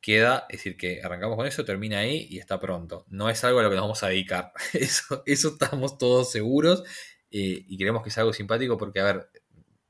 [0.00, 3.04] queda, es decir, que arrancamos con eso, termina ahí y está pronto.
[3.08, 4.52] No es algo a lo que nos vamos a dedicar.
[4.72, 6.84] Eso, eso estamos todos seguros
[7.30, 9.30] eh, y creemos que es algo simpático porque, a ver,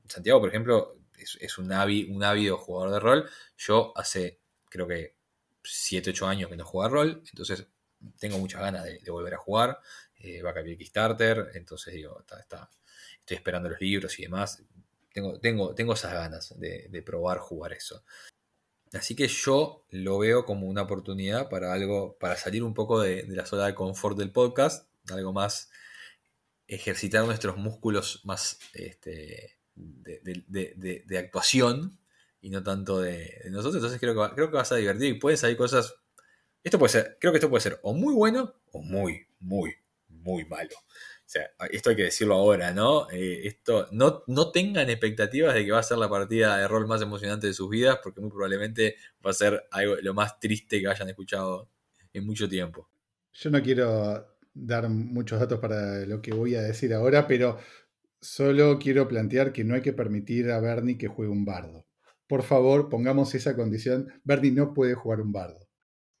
[0.09, 3.29] Santiago, por ejemplo, es, un, ávido jugador de rol.
[3.57, 4.39] Yo hace,
[4.69, 5.15] creo que
[5.63, 7.67] 7, 8 años que no juego a rol, entonces
[8.17, 9.79] tengo muchas ganas de, volver a jugar.
[10.17, 12.69] Eh, va a cambiar Kickstarter, entonces digo, está,
[13.19, 14.63] estoy esperando los libros y demás.
[15.13, 18.03] Tengo, tengo, tengo esas ganas de, probar jugar eso.
[18.93, 23.23] Así que yo lo veo como una oportunidad para algo, para salir un poco de,
[23.27, 25.69] la zona de confort del podcast, algo más,
[26.67, 31.99] ejercitar nuestros músculos más este, de, actuación
[32.41, 33.75] y no tanto de, nosotros.
[33.75, 35.95] Entonces creo que, vas a divertir y pueden salir cosas.
[36.63, 39.73] Esto puede ser, creo que esto puede ser o muy bueno o muy, muy,
[40.07, 40.75] muy malo.
[40.75, 43.09] O sea, esto hay que decirlo ahora, ¿no?
[43.11, 46.87] Eh, esto, no, no tengan expectativas de que va a ser la partida de rol
[46.87, 50.81] más emocionante de sus vidas, porque muy probablemente va a ser algo lo más triste
[50.81, 51.69] que hayan escuchado
[52.13, 52.89] en mucho tiempo.
[53.33, 57.59] Yo no quiero dar muchos datos para lo que voy a decir ahora, pero
[58.21, 61.85] solo quiero plantear que no hay que permitir a Bernie que juegue un bardo
[62.29, 64.13] por favor, pongamos esa condición.
[64.23, 65.67] Bernie no puede jugar un bardo.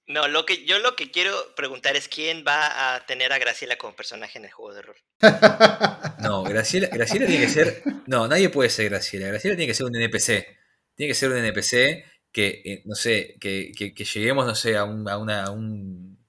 [0.07, 3.77] No, lo que yo lo que quiero preguntar es quién va a tener a Graciela
[3.77, 4.95] como personaje en el juego de rol.
[6.21, 7.83] No, Graciela, Graciela tiene que ser.
[8.07, 9.27] No, nadie puede ser Graciela.
[9.27, 10.47] Graciela tiene que ser un NPC.
[10.95, 15.07] Tiene que ser un NPC que, eh, no sé, que, lleguemos, no sé, a un,
[15.07, 16.27] a una, un,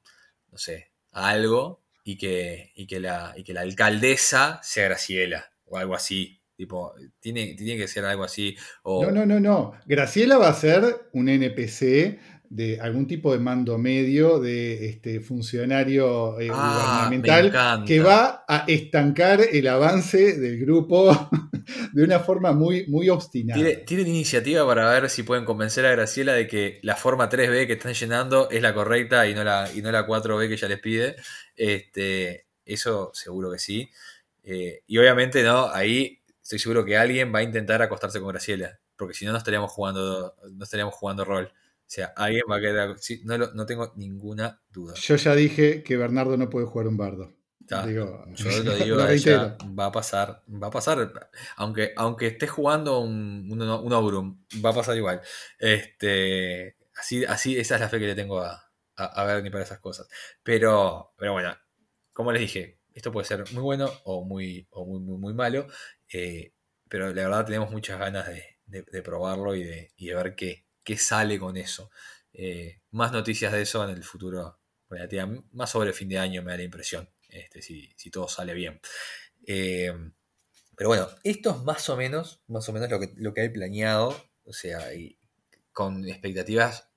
[0.50, 5.78] no sé, algo y que, y que, la, y que la alcaldesa sea Graciela o
[5.78, 6.36] algo así.
[6.54, 8.54] Tipo, tiene, tiene que ser algo así.
[8.84, 9.72] No, no, no, no.
[9.86, 12.18] Graciela va a ser un NPC
[12.50, 18.44] de algún tipo de mando medio de este funcionario eh, Ah, me gubernamental que va
[18.46, 21.30] a estancar el avance del grupo
[21.92, 23.62] de una forma muy, muy obstinada.
[23.62, 27.68] Tiene- Tienen iniciativa para ver si pueden convencer a Graciela de que la forma 3B
[27.68, 30.68] que están llenando es la correcta y no la, y no la 4B que ella
[30.68, 31.16] les pide.
[31.56, 33.88] Este, eso seguro que sí.
[34.50, 35.68] Eh, y obviamente, ¿no?
[35.68, 38.80] Ahí estoy seguro que alguien va a intentar acostarse con Graciela.
[38.96, 41.46] Porque si no, no estaríamos jugando, no estaríamos jugando rol.
[41.46, 42.98] O sea, alguien va a querer.
[42.98, 44.94] sí, no, no tengo ninguna duda.
[44.94, 47.32] Yo ya dije que Bernardo no puede jugar un bardo.
[47.86, 52.26] Digo, Yo lo digo lo a ella, va a pasar, va a pasar, aunque, aunque
[52.26, 55.20] esté jugando un, un, un Ogrum, va a pasar igual.
[55.56, 59.62] Este, así, así, esa es la fe que le tengo a, a, a Bernie para
[59.62, 60.08] esas cosas.
[60.42, 61.56] Pero, pero bueno,
[62.12, 65.66] como les dije, esto puede ser muy bueno o muy, o muy, muy, muy malo,
[66.12, 66.52] eh,
[66.88, 70.66] pero la verdad tenemos muchas ganas de, de- probarlo y de, y de ver qué,
[70.84, 71.90] qué sale con eso.
[72.32, 74.58] Eh, más noticias de eso en el futuro,
[75.52, 78.80] más sobre fin de año me da la impresión, este, si, si todo sale bien.
[79.46, 79.92] Eh,
[80.76, 83.48] pero bueno, esto es más o menos, más o menos lo que, lo que hay
[83.50, 84.88] planeado, o sea,
[85.72, 86.90] con expectativas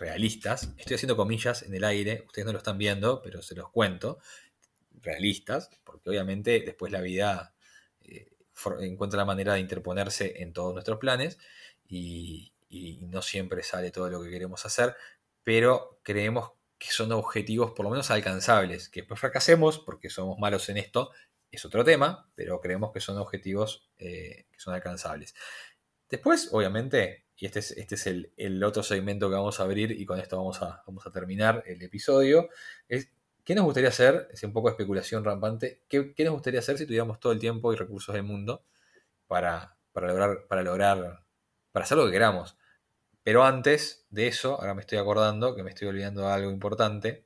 [0.00, 0.74] realistas.
[0.78, 4.20] Estoy haciendo comillas en el aire, ustedes no lo están viendo, pero se los cuento.
[5.02, 7.54] Realistas, porque obviamente después la vida
[8.02, 8.32] eh,
[8.80, 11.38] encuentra la manera de interponerse en todos nuestros planes
[11.86, 14.96] y, y no siempre sale todo lo que queremos hacer,
[15.44, 18.88] pero creemos que son objetivos por lo menos alcanzables.
[18.88, 21.10] Que después fracasemos porque somos malos en esto
[21.50, 25.34] es otro tema, pero creemos que son objetivos eh, que son alcanzables.
[26.08, 29.92] Después, obviamente, y este es, este es el, el otro segmento que vamos a abrir
[29.92, 32.48] y con esto vamos a, vamos a terminar el episodio,
[32.88, 33.10] es
[33.48, 34.28] ¿qué nos gustaría hacer?
[34.30, 35.82] Es un poco de especulación rampante.
[35.88, 38.66] ¿Qué, nos gustaría hacer si tuviéramos todo el tiempo y recursos del mundo
[39.26, 41.24] para, para, lograr, para lograr,
[41.72, 42.58] para hacer lo que queramos?
[43.22, 47.24] Pero antes de eso, ahora me estoy acordando que me estoy olvidando de algo importante,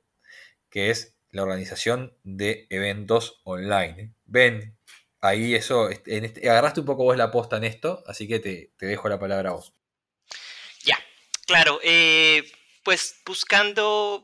[0.69, 4.15] que es la organización de eventos online.
[4.23, 4.77] Ven,
[5.19, 8.71] ahí eso, en este- agarraste un poco vos la posta en esto, así que te,
[8.77, 9.73] te dejo la palabra a vos.
[10.85, 10.97] Ya,
[11.45, 11.81] claro.
[11.83, 12.49] eh,
[12.83, 14.23] pues buscando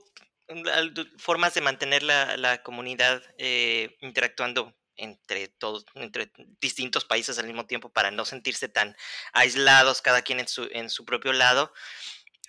[1.17, 7.65] formas de mantener la, la comunidad eh, interactuando entre todos, entre distintos países al mismo
[7.65, 8.95] tiempo para no sentirse tan
[9.31, 11.73] aislados cada quien en su, en su propio lado.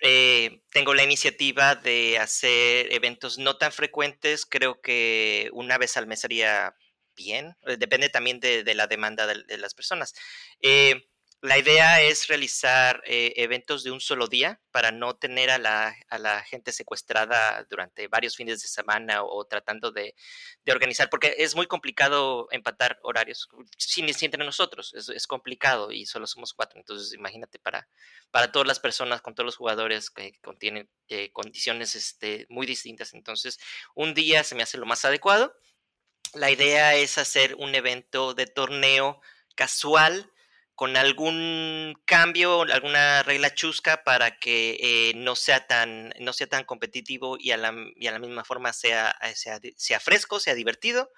[0.01, 6.07] Eh, tengo la iniciativa de hacer eventos no tan frecuentes, creo que una vez al
[6.07, 6.75] mes sería
[7.15, 10.13] bien, eh, depende también de, de la demanda de, de las personas.
[10.61, 11.07] Eh,
[11.41, 15.95] la idea es realizar eh, eventos de un solo día para no tener a la,
[16.07, 20.13] a la gente secuestrada durante varios fines de semana o, tratando de,
[20.63, 25.91] de organizar, porque es muy complicado empatar horarios sin, sin entre nosotros, es, es, complicado
[25.91, 27.89] y solo somos cuatro, entonces imagínate para,
[28.29, 33.15] para todas las personas, con todos los jugadores que contienen eh, condiciones este, muy distintas,
[33.15, 33.59] entonces
[33.95, 35.55] un día se me hace lo más adecuado.
[36.33, 39.19] La idea es hacer un evento de torneo
[39.55, 40.31] casual,
[40.75, 46.63] con algún cambio, alguna regla chusca para que eh, no, sea tan, no sea tan
[46.63, 51.11] competitivo y a la, y a la misma forma sea, sea, sea, fresco, sea divertido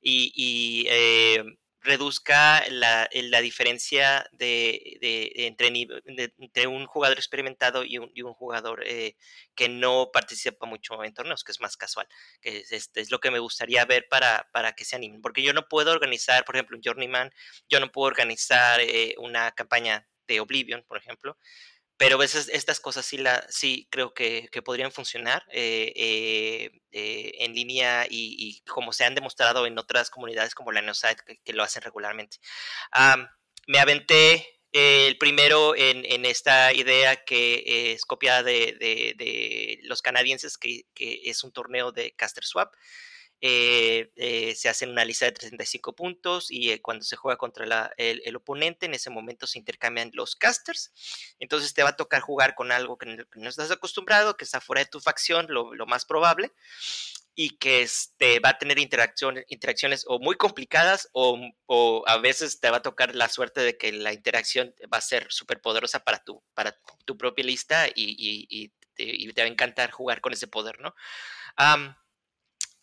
[0.00, 1.44] y, y eh,
[1.82, 8.34] reduzca la, la diferencia de, de, entre, entre, un jugador experimentado y un, y un
[8.34, 9.16] jugador eh,
[9.54, 12.06] que no participa mucho en torneos, que es más casual,
[12.40, 15.42] que es, es, es, lo que me gustaría ver para, para que se animen, porque
[15.42, 17.30] yo no puedo organizar, por ejemplo, un Journeyman,
[17.68, 21.36] yo no puedo organizar eh, una campaña de Oblivion, por ejemplo,
[22.00, 26.70] pero a veces estas cosas sí, la, sí creo que, que podrían funcionar eh, eh,
[26.92, 31.22] eh, en línea y, y, como se han demostrado en otras comunidades como la Neosite
[31.26, 32.38] que, que lo hacen regularmente.
[32.98, 33.26] Um,
[33.66, 40.00] me aventé el primero en, en, esta idea que es copiada de, de, de los
[40.00, 42.72] canadienses, que, que, es un torneo de caster swap.
[43.42, 47.90] Eh, eh, se hace una lista de 35 puntos y eh, cuando se juega contra
[47.96, 50.92] el, oponente, en ese momento se intercambian los casters.
[51.38, 54.44] Entonces te va a tocar jugar con algo que no, que no estás acostumbrado, que
[54.44, 56.52] está fuera de tu facción, lo, más probable,
[57.34, 62.78] y que este, va a tener interacciones o muy complicadas o, a veces te va
[62.78, 66.42] a tocar la suerte de que la interacción va a ser súper poderosa para tu,
[66.52, 70.94] para tu propia lista y, te, va a encantar jugar con ese poder, ¿no?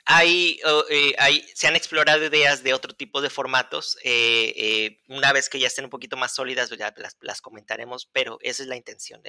[0.09, 3.97] Eh, hay, se han explorado ideas de otro tipo de formatos.
[4.03, 8.37] Eh, eh, una vez que ya estén un poquito más sólidas, ya las, comentaremos, pero
[8.41, 9.21] esa es la intención.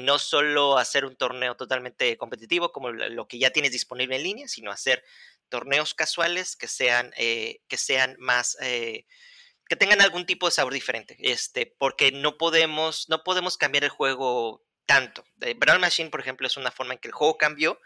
[0.00, 4.48] no solo hacer un torneo totalmente competitivo como lo que ya tienes disponible en línea,
[4.48, 5.02] sino hacer
[5.48, 11.74] torneos casuales que sean, que sean más que tengan algún tipo de sabor diferente, este,
[11.78, 15.24] porque no podemos, no podemos cambiar el juego tanto.
[15.56, 17.80] Brawl Machine, por ejemplo, es una forma en que el juego cambió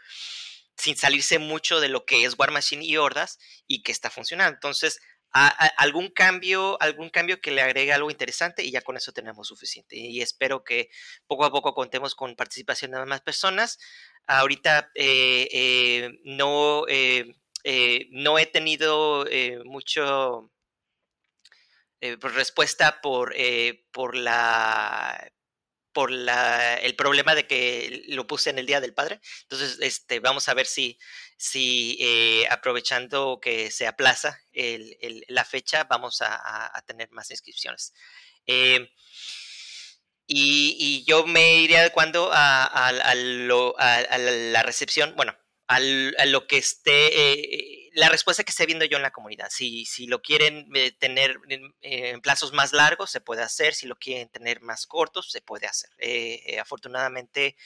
[0.80, 4.54] sin salirse mucho de lo que es War Machine y Hordas y que está funcionando.
[4.54, 5.00] Entonces,
[5.32, 9.96] algún cambio, algún cambio que le agregue algo interesante y ya con eso tenemos suficiente.
[9.96, 10.90] Y espero que
[11.26, 13.78] poco a poco contemos con participación de más personas.
[14.26, 17.36] Ahorita eh, eh, no, eh,
[18.10, 19.24] no he tenido
[19.64, 20.50] mucho
[22.00, 23.34] pues, respuesta por,
[23.92, 25.30] por la
[25.93, 29.20] por el problema de que lo puse en el Día del Padre.
[29.43, 30.99] Entonces, este, vamos a ver si,
[31.36, 34.41] si eh, aprovechando que se aplaza
[35.28, 37.93] la fecha, vamos a, tener más inscripciones.
[38.47, 38.91] Eh,
[40.26, 45.36] y, yo me iría adecuando a, a, la recepción, bueno,
[45.66, 49.49] a lo que esté eh, la respuesta que esté viendo yo en la comunidad.
[49.51, 51.38] Si, si lo quieren eh, tener
[51.82, 53.74] en, plazos más largos, se puede hacer.
[53.74, 55.91] Si lo quieren tener más cortos, se puede hacer.
[55.99, 57.57] Eh, eh, afortunadamente,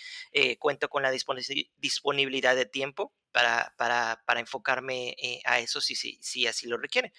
[0.59, 6.47] cuento con la disponibilidad de tiempo para, para, para enfocarme a eso si, si, si,
[6.47, 7.13] así lo requiere.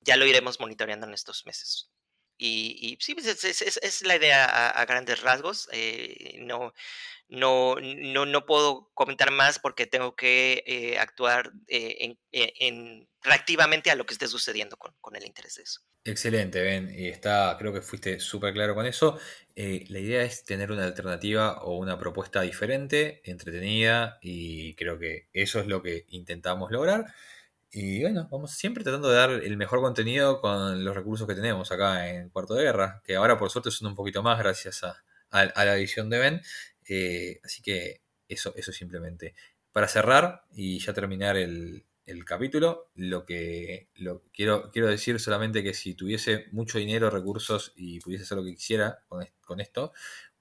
[0.00, 1.91] ya lo iremos monitoreando en estos meses.
[2.44, 5.68] Y, y sí, pues, es, es, es, la idea a, grandes rasgos.
[6.38, 6.72] no,
[7.28, 13.92] no, no, no puedo comentar más porque tengo que eh, actuar eh, eh, en, reactivamente
[13.92, 15.82] a lo que esté sucediendo con, el interés de eso.
[16.04, 16.92] Excelente, Ben.
[16.92, 19.20] Y está, creo que fuiste súper claro con eso.
[19.54, 25.60] la idea es tener una alternativa o una propuesta diferente, entretenida, y creo que eso
[25.60, 27.14] es lo que intentamos lograr.
[27.72, 31.72] Y bueno, vamos siempre tratando de dar el mejor contenido con los recursos que tenemos
[31.72, 35.02] acá en Cuarto de Guerra, que ahora por suerte son un poquito más gracias a,
[35.30, 36.42] a la edición de Ben.
[36.88, 39.34] Eh, así que eso, eso simplemente.
[39.72, 41.84] Para cerrar y ya terminar el,
[42.26, 48.00] capítulo, lo que lo, quiero, quiero decir solamente que si tuviese mucho dinero, recursos y
[48.00, 49.92] pudiese hacer lo que quisiera con, esto,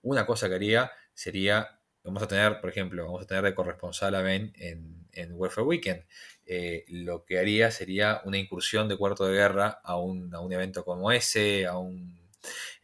[0.01, 4.15] una cosa que haría sería, vamos a tener, por ejemplo, vamos a tener de corresponsal
[4.15, 6.03] a Ben en, en Warfare Weekend.
[6.53, 10.51] Eh, lo que haría sería una incursión de cuarto de guerra a un, a un
[10.51, 12.19] evento como ese, a un...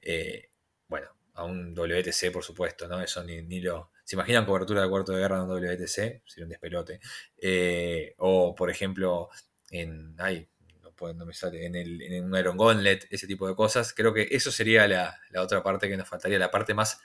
[0.02, 0.52] Eh,
[0.88, 3.02] bueno, a un WTC, por supuesto, ¿no?
[3.02, 3.92] Eso ni, ni lo.
[4.06, 5.86] ¿Se imaginan cobertura de cuarto de guerra en un WTC?
[6.26, 7.02] Sería un despelote.
[7.38, 9.28] Eh, o, por ejemplo,
[9.70, 10.16] en.
[10.18, 10.48] Ay,
[10.82, 11.66] no, puedo, no me sale.
[11.66, 13.94] En, el, en un Iron Gauntlet, ese tipo de cosas.
[13.94, 17.02] Creo que eso sería la, otra parte que nos faltaría, la parte más.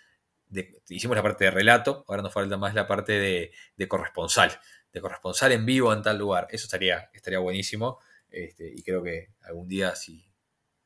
[0.88, 4.60] hicimos la parte de relato, ahora nos falta más la parte de, de corresponsal.
[4.92, 6.48] De corresponsal en vivo en tal lugar.
[6.50, 7.98] Eso estaría, estaría buenísimo.
[8.30, 10.32] Este, y creo que algún día, si,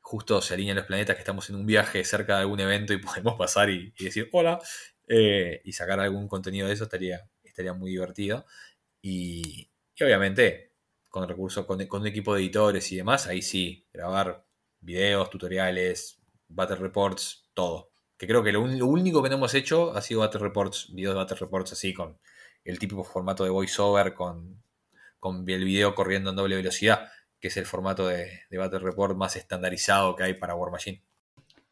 [0.00, 2.98] justo se alinean los planetas que estamos en un viaje cerca de algún evento y
[3.02, 4.60] podemos pasar y, decir hola
[5.08, 8.46] eh, y sacar algún contenido de eso estaría, estaría muy divertido.
[9.02, 10.72] Y, obviamente
[11.08, 14.44] con recursos, con, un equipo de editores y demás, ahí sí, grabar
[14.80, 17.90] videos, tutoriales, battle reports, todo.
[18.18, 21.18] Que creo que lo, único que no hemos hecho ha sido battle reports, videos de
[21.18, 22.18] battle reports así, con
[22.66, 24.62] el típico formato de voiceover, con,
[25.18, 27.08] con el video corriendo en doble velocidad
[27.40, 31.02] que es el formato de, Battle Report más estandarizado que hay para War Machine.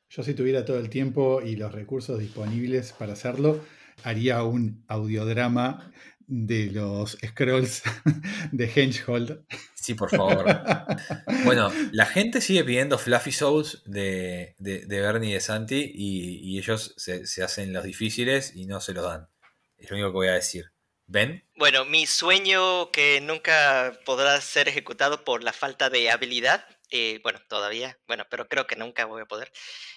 [0.09, 3.65] Yo si tuviera todo el tiempo y los recursos disponibles para hacerlo,
[4.03, 5.93] haría un audiodrama
[6.27, 7.83] de los scrolls
[8.53, 9.45] de Hengehold.
[9.75, 10.45] Sí, por favor.
[11.45, 16.95] bueno, la gente sigue pidiendo Fluffy Souls de, de, Bernie y de Santi y, ellos
[16.97, 19.29] se, se, hacen los difíciles y no se los dan.
[19.77, 20.74] Es lo único que voy a decir.
[21.07, 21.45] ¿Ben?
[21.57, 27.41] Bueno, mi sueño que nunca podrá ser ejecutado por la falta de habilidad, eh, bueno,
[27.49, 29.53] todavía, bueno, pero creo que nunca voy a poder,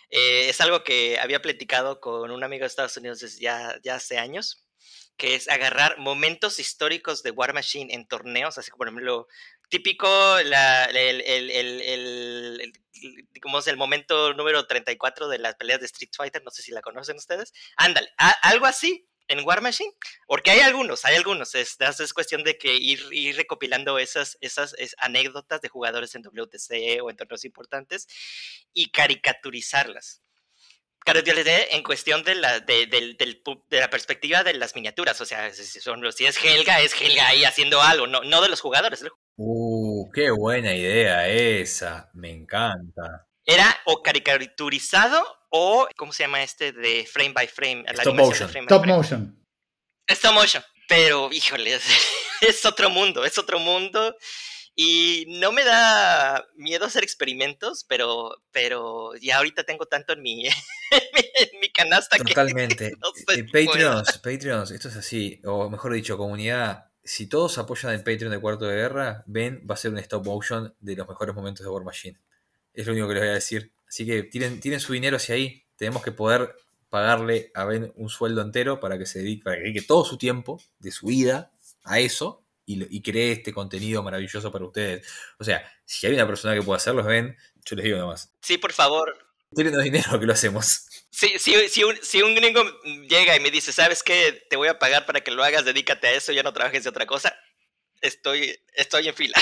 [0.10, 4.18] eh, es algo que había platicado con un amigo de Estados Unidos desde ya, hace
[4.18, 4.66] años,
[5.16, 9.28] que es agarrar momentos históricos de War Machine en torneos, así como por ejemplo,
[9.70, 10.08] típico,
[10.44, 12.74] la, el, el, el,
[13.32, 16.82] digamos, el momento número 34 de las peleas de Street Fighter, no sé si la
[16.82, 18.10] conocen ustedes, ándale,
[18.42, 19.94] algo así, en War Machine,
[20.26, 24.76] porque hay algunos, hay algunos, es, es cuestión de que ir, ir recopilando esas, esas
[24.98, 28.08] anécdotas de jugadores en WTC o en torneos importantes
[28.74, 30.22] y caricaturizarlas.
[31.06, 35.80] Caricaturizar en cuestión de la, de, de, la perspectiva de las miniaturas, o sea, si,
[35.80, 39.06] son, si es Helga, es Helga ahí haciendo algo, no, no de los jugadores.
[39.38, 43.28] Uh, qué buena idea esa, me encanta.
[43.46, 46.72] Era o caricaturizado o, ¿cómo se llama este?
[46.72, 47.86] De frame by frame.
[47.90, 48.50] Stop motion.
[48.50, 49.46] Stop motion.
[50.10, 50.64] Stop motion.
[50.88, 51.76] Pero, híjole,
[52.42, 54.16] es otro mundo, es otro mundo.
[54.80, 60.46] Y no me da miedo hacer experimentos, pero, pero ya ahorita tengo tanto en mi,
[60.92, 62.92] en mi canasta Totalmente.
[62.92, 62.96] que...
[63.02, 63.66] no sé Eh, puedo.
[63.66, 68.40] Patreons, Patreons, esto es así, o mejor dicho, comunidad, si todos apoyan el Patreon de
[68.40, 71.72] Cuarto de Guerra, Ben va a ser un stop motion de los mejores momentos de
[71.72, 72.20] War Machine.
[72.74, 73.72] Es lo único que les voy a decir.
[73.88, 75.66] Así que tiren, tiren su dinero hacia ahí.
[75.76, 76.56] Tenemos que poder
[76.90, 80.18] pagarle a Ben un sueldo entero para que se dedique, para que dedique todo su
[80.18, 81.52] tiempo de su vida
[81.84, 85.08] a eso y, cree este contenido maravilloso para ustedes.
[85.40, 88.34] O sea, si hay una persona que puede hacerlo es Ben, yo les digo nomás.
[88.42, 89.18] Sí, por favor.
[89.56, 90.86] Tírenos dinero que lo hacemos.
[91.10, 92.64] Si, si, si, un, si un gringo
[93.08, 94.46] llega y me dice, ¿sabes qué?
[94.50, 96.90] Te voy a pagar para que lo hagas, dedícate a eso, ya no trabajes de
[96.90, 97.34] otra cosa.
[98.02, 99.42] Estoy, estoy en fila.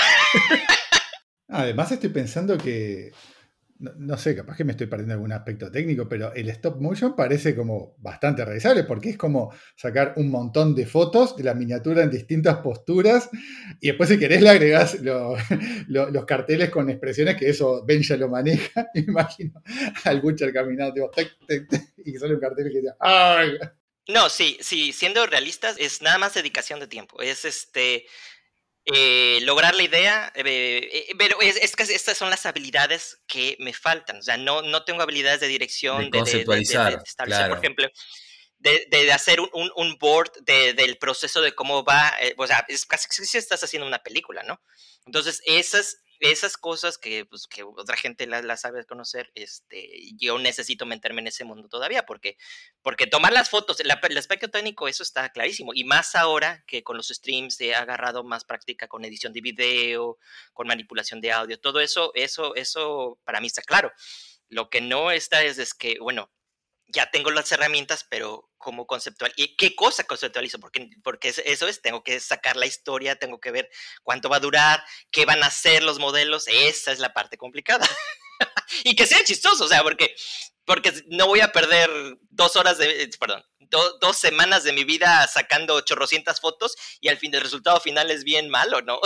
[1.48, 3.12] Además estoy pensando que,
[3.78, 7.54] no, sé, capaz que me estoy perdiendo algún aspecto técnico, pero el stop motion parece
[7.54, 12.10] como bastante realizable porque es como sacar un montón de fotos de la miniatura en
[12.10, 13.28] distintas posturas
[13.80, 15.36] y después si querés le agregás lo-
[15.88, 18.88] lo- los carteles con expresiones que eso Ben ya lo maneja.
[18.94, 19.62] Me imagino
[20.04, 21.68] al Butcher caminando tipo, tec, tec,
[22.04, 23.50] y sale un cartel que dice ¡Ay!
[24.08, 27.20] No, sí, sí, siendo realistas, es nada más dedicación de tiempo.
[27.22, 28.06] Es este.
[28.86, 33.56] Eh, lograr la idea, eh, eh, pero es, es que estas son las habilidades que
[33.58, 34.18] me faltan.
[34.18, 37.54] O sea, no, no tengo habilidades de dirección, De de, de- de- conceptualizar, establecer, claro.
[37.54, 37.88] por ejemplo,
[38.58, 42.14] de, hacer un, un- un board de- del proceso de cómo va.
[42.36, 44.60] o sea, es casi si estás haciendo una película, ¿no?
[45.04, 50.38] Entonces, esas, esas cosas que, pues, que otra gente las la sabe conocer, este, yo
[50.38, 52.36] necesito meterme en ese mundo todavía, porque
[52.82, 55.72] porque tomar las fotos, el, el aspecto técnico, eso está clarísimo.
[55.74, 60.18] Y más ahora que con los streams he agarrado más práctica con edición de video,
[60.52, 63.92] con manipulación de audio, todo eso, eso, eso para mí está claro.
[64.48, 66.30] Lo que no está es, es que, bueno,
[66.88, 69.32] ya tengo las herramientas, pero ¿cómo conceptual?
[69.36, 70.58] ¿Y qué cosa conceptualizo?
[70.60, 73.68] Porque, porque es- eso es, tengo que sacar la historia, tengo que ver
[74.02, 77.86] cuánto va a durar, qué van a ser los modelos, esa es la parte complicada.
[78.84, 80.14] y que sea chistoso, o sea, porque,
[80.64, 81.90] porque no voy a perder
[82.30, 87.08] dos horas de, eh, perdón, do- dos semanas de mi vida sacando chorrocientas fotos y
[87.08, 89.00] al fin el resultado final es bien malo, ¿no?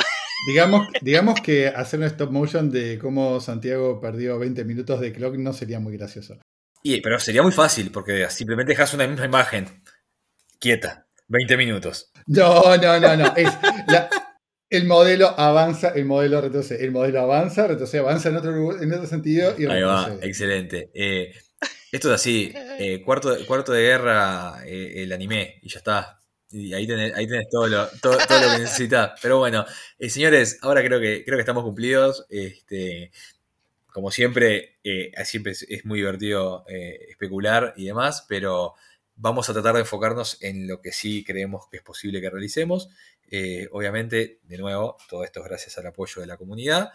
[0.46, 5.34] Digamos, digamos que hacer un stop motion de cómo Santiago perdió 20 minutos de clock
[5.36, 6.38] no sería muy gracioso.
[6.82, 9.82] Y, pero sería muy fácil, porque simplemente dejas una misma imagen
[10.58, 12.10] quieta, 20 minutos.
[12.26, 13.36] No, no, no, no.
[13.36, 13.50] Es
[13.86, 14.08] la-
[14.68, 16.84] el modelo avanza, el modelo retrocede.
[16.84, 20.90] El modelo avanza, retrocede, avanza en otro, en otro sentido y Ahí va, excelente.
[20.94, 21.32] Eh,
[21.90, 26.16] esto es así, eh, cuarto, de- cuarto de guerra, eh, el anime, y ya está.
[26.52, 29.18] Y ahí tenés, ahí tenés todo, lo, todo, todo lo que necesitas.
[29.20, 29.64] Pero bueno,
[29.98, 32.26] eh, señores, ahora creo que, creo que estamos cumplidos.
[32.28, 33.10] Este,
[33.92, 38.74] como siempre, eh, siempre es, muy divertido eh, especular y demás, pero
[39.16, 42.88] vamos a tratar de enfocarnos en lo que sí creemos que es posible que realicemos.
[43.26, 46.90] Eh, obviamente, de nuevo, todo esto es gracias al apoyo de la comunidad.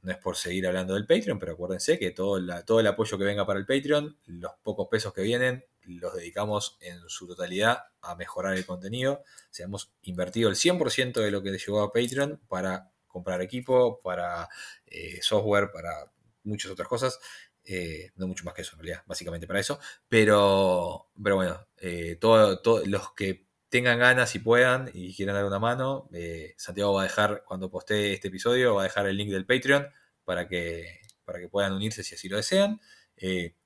[0.00, 3.24] No es por seguir hablando del Patreon, pero acuérdense que todo, todo el apoyo que
[3.24, 8.14] venga para el Patreon, los pocos pesos que vienen, los dedicamos en su totalidad a
[8.14, 9.22] mejorar el contenido.
[9.24, 14.00] O sea, hemos invertido el 100% de lo que llegó a Patreon para comprar equipo,
[14.00, 14.48] para
[14.86, 16.10] eh, software, para
[16.44, 17.18] muchas otras cosas.
[17.64, 19.78] Eh, no mucho más que eso, en realidad, básicamente para eso.
[20.08, 25.44] Pero, pero bueno, eh, todo, todo- los que tengan ganas y puedan y quieran dar
[25.44, 26.08] una mano,
[26.56, 29.86] Santiago va a dejar, cuando postee este episodio, va a dejar el link del Patreon
[30.24, 32.80] para que, para que puedan unirse si así lo desean.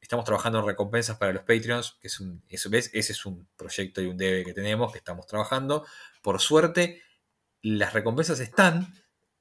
[0.01, 2.91] Estamos trabajando en recompensas para los Patreons, que es un, eso, ¿ves?
[2.93, 5.87] ese es un proyecto y un debe que tenemos, que estamos trabajando.
[6.23, 7.03] Por suerte,
[7.63, 8.95] las recompensas están,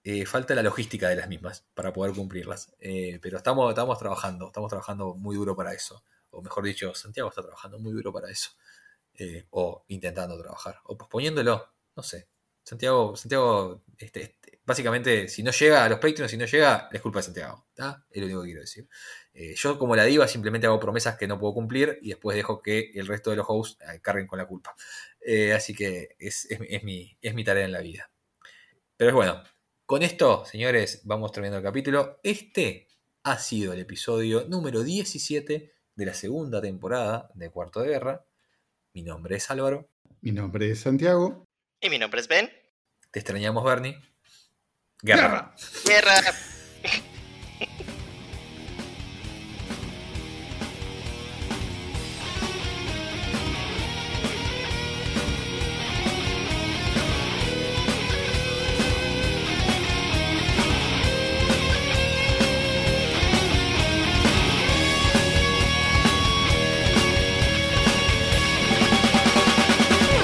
[0.04, 2.74] eh, falta la logística de las mismas para poder cumplirlas.
[2.80, 6.04] Eh, pero estamos, estamos trabajando, estamos trabajando muy duro para eso.
[6.32, 8.52] O mejor dicho, Santiago está trabajando muy duro para eso.
[9.14, 12.28] Eh, o intentando trabajar, o posponiéndolo, no sé.
[12.64, 17.02] Santiago, Santiago, este, este, básicamente, si no llega a los Patreons, si no llega, es
[17.02, 17.68] culpa de Santiago.
[17.74, 18.06] ¿tá?
[18.10, 18.88] Es lo único que quiero decir.
[19.56, 22.91] Yo, como la diva, simplemente hago promesas que no puedo cumplir y después dejo que
[22.95, 24.76] el resto de los hosts carguen con la culpa.
[25.56, 28.12] Así que es, es mi, es mi tarea en la vida.
[28.97, 29.43] Pero es bueno,
[29.92, 32.22] con esto, señores, vamos terminando el capítulo.
[32.24, 32.88] Este
[33.24, 38.26] ha sido el episodio número 17 de la segunda temporada de Cuarto de Guerra.
[38.94, 39.89] Mi nombre es Álvaro.
[40.22, 41.44] Mi nombre es Santiago.
[41.82, 42.50] Y mi nombre es Ben.
[43.12, 44.00] Te extrañamos, Bernie.
[45.02, 45.54] Guerra.
[45.86, 46.22] Guerra.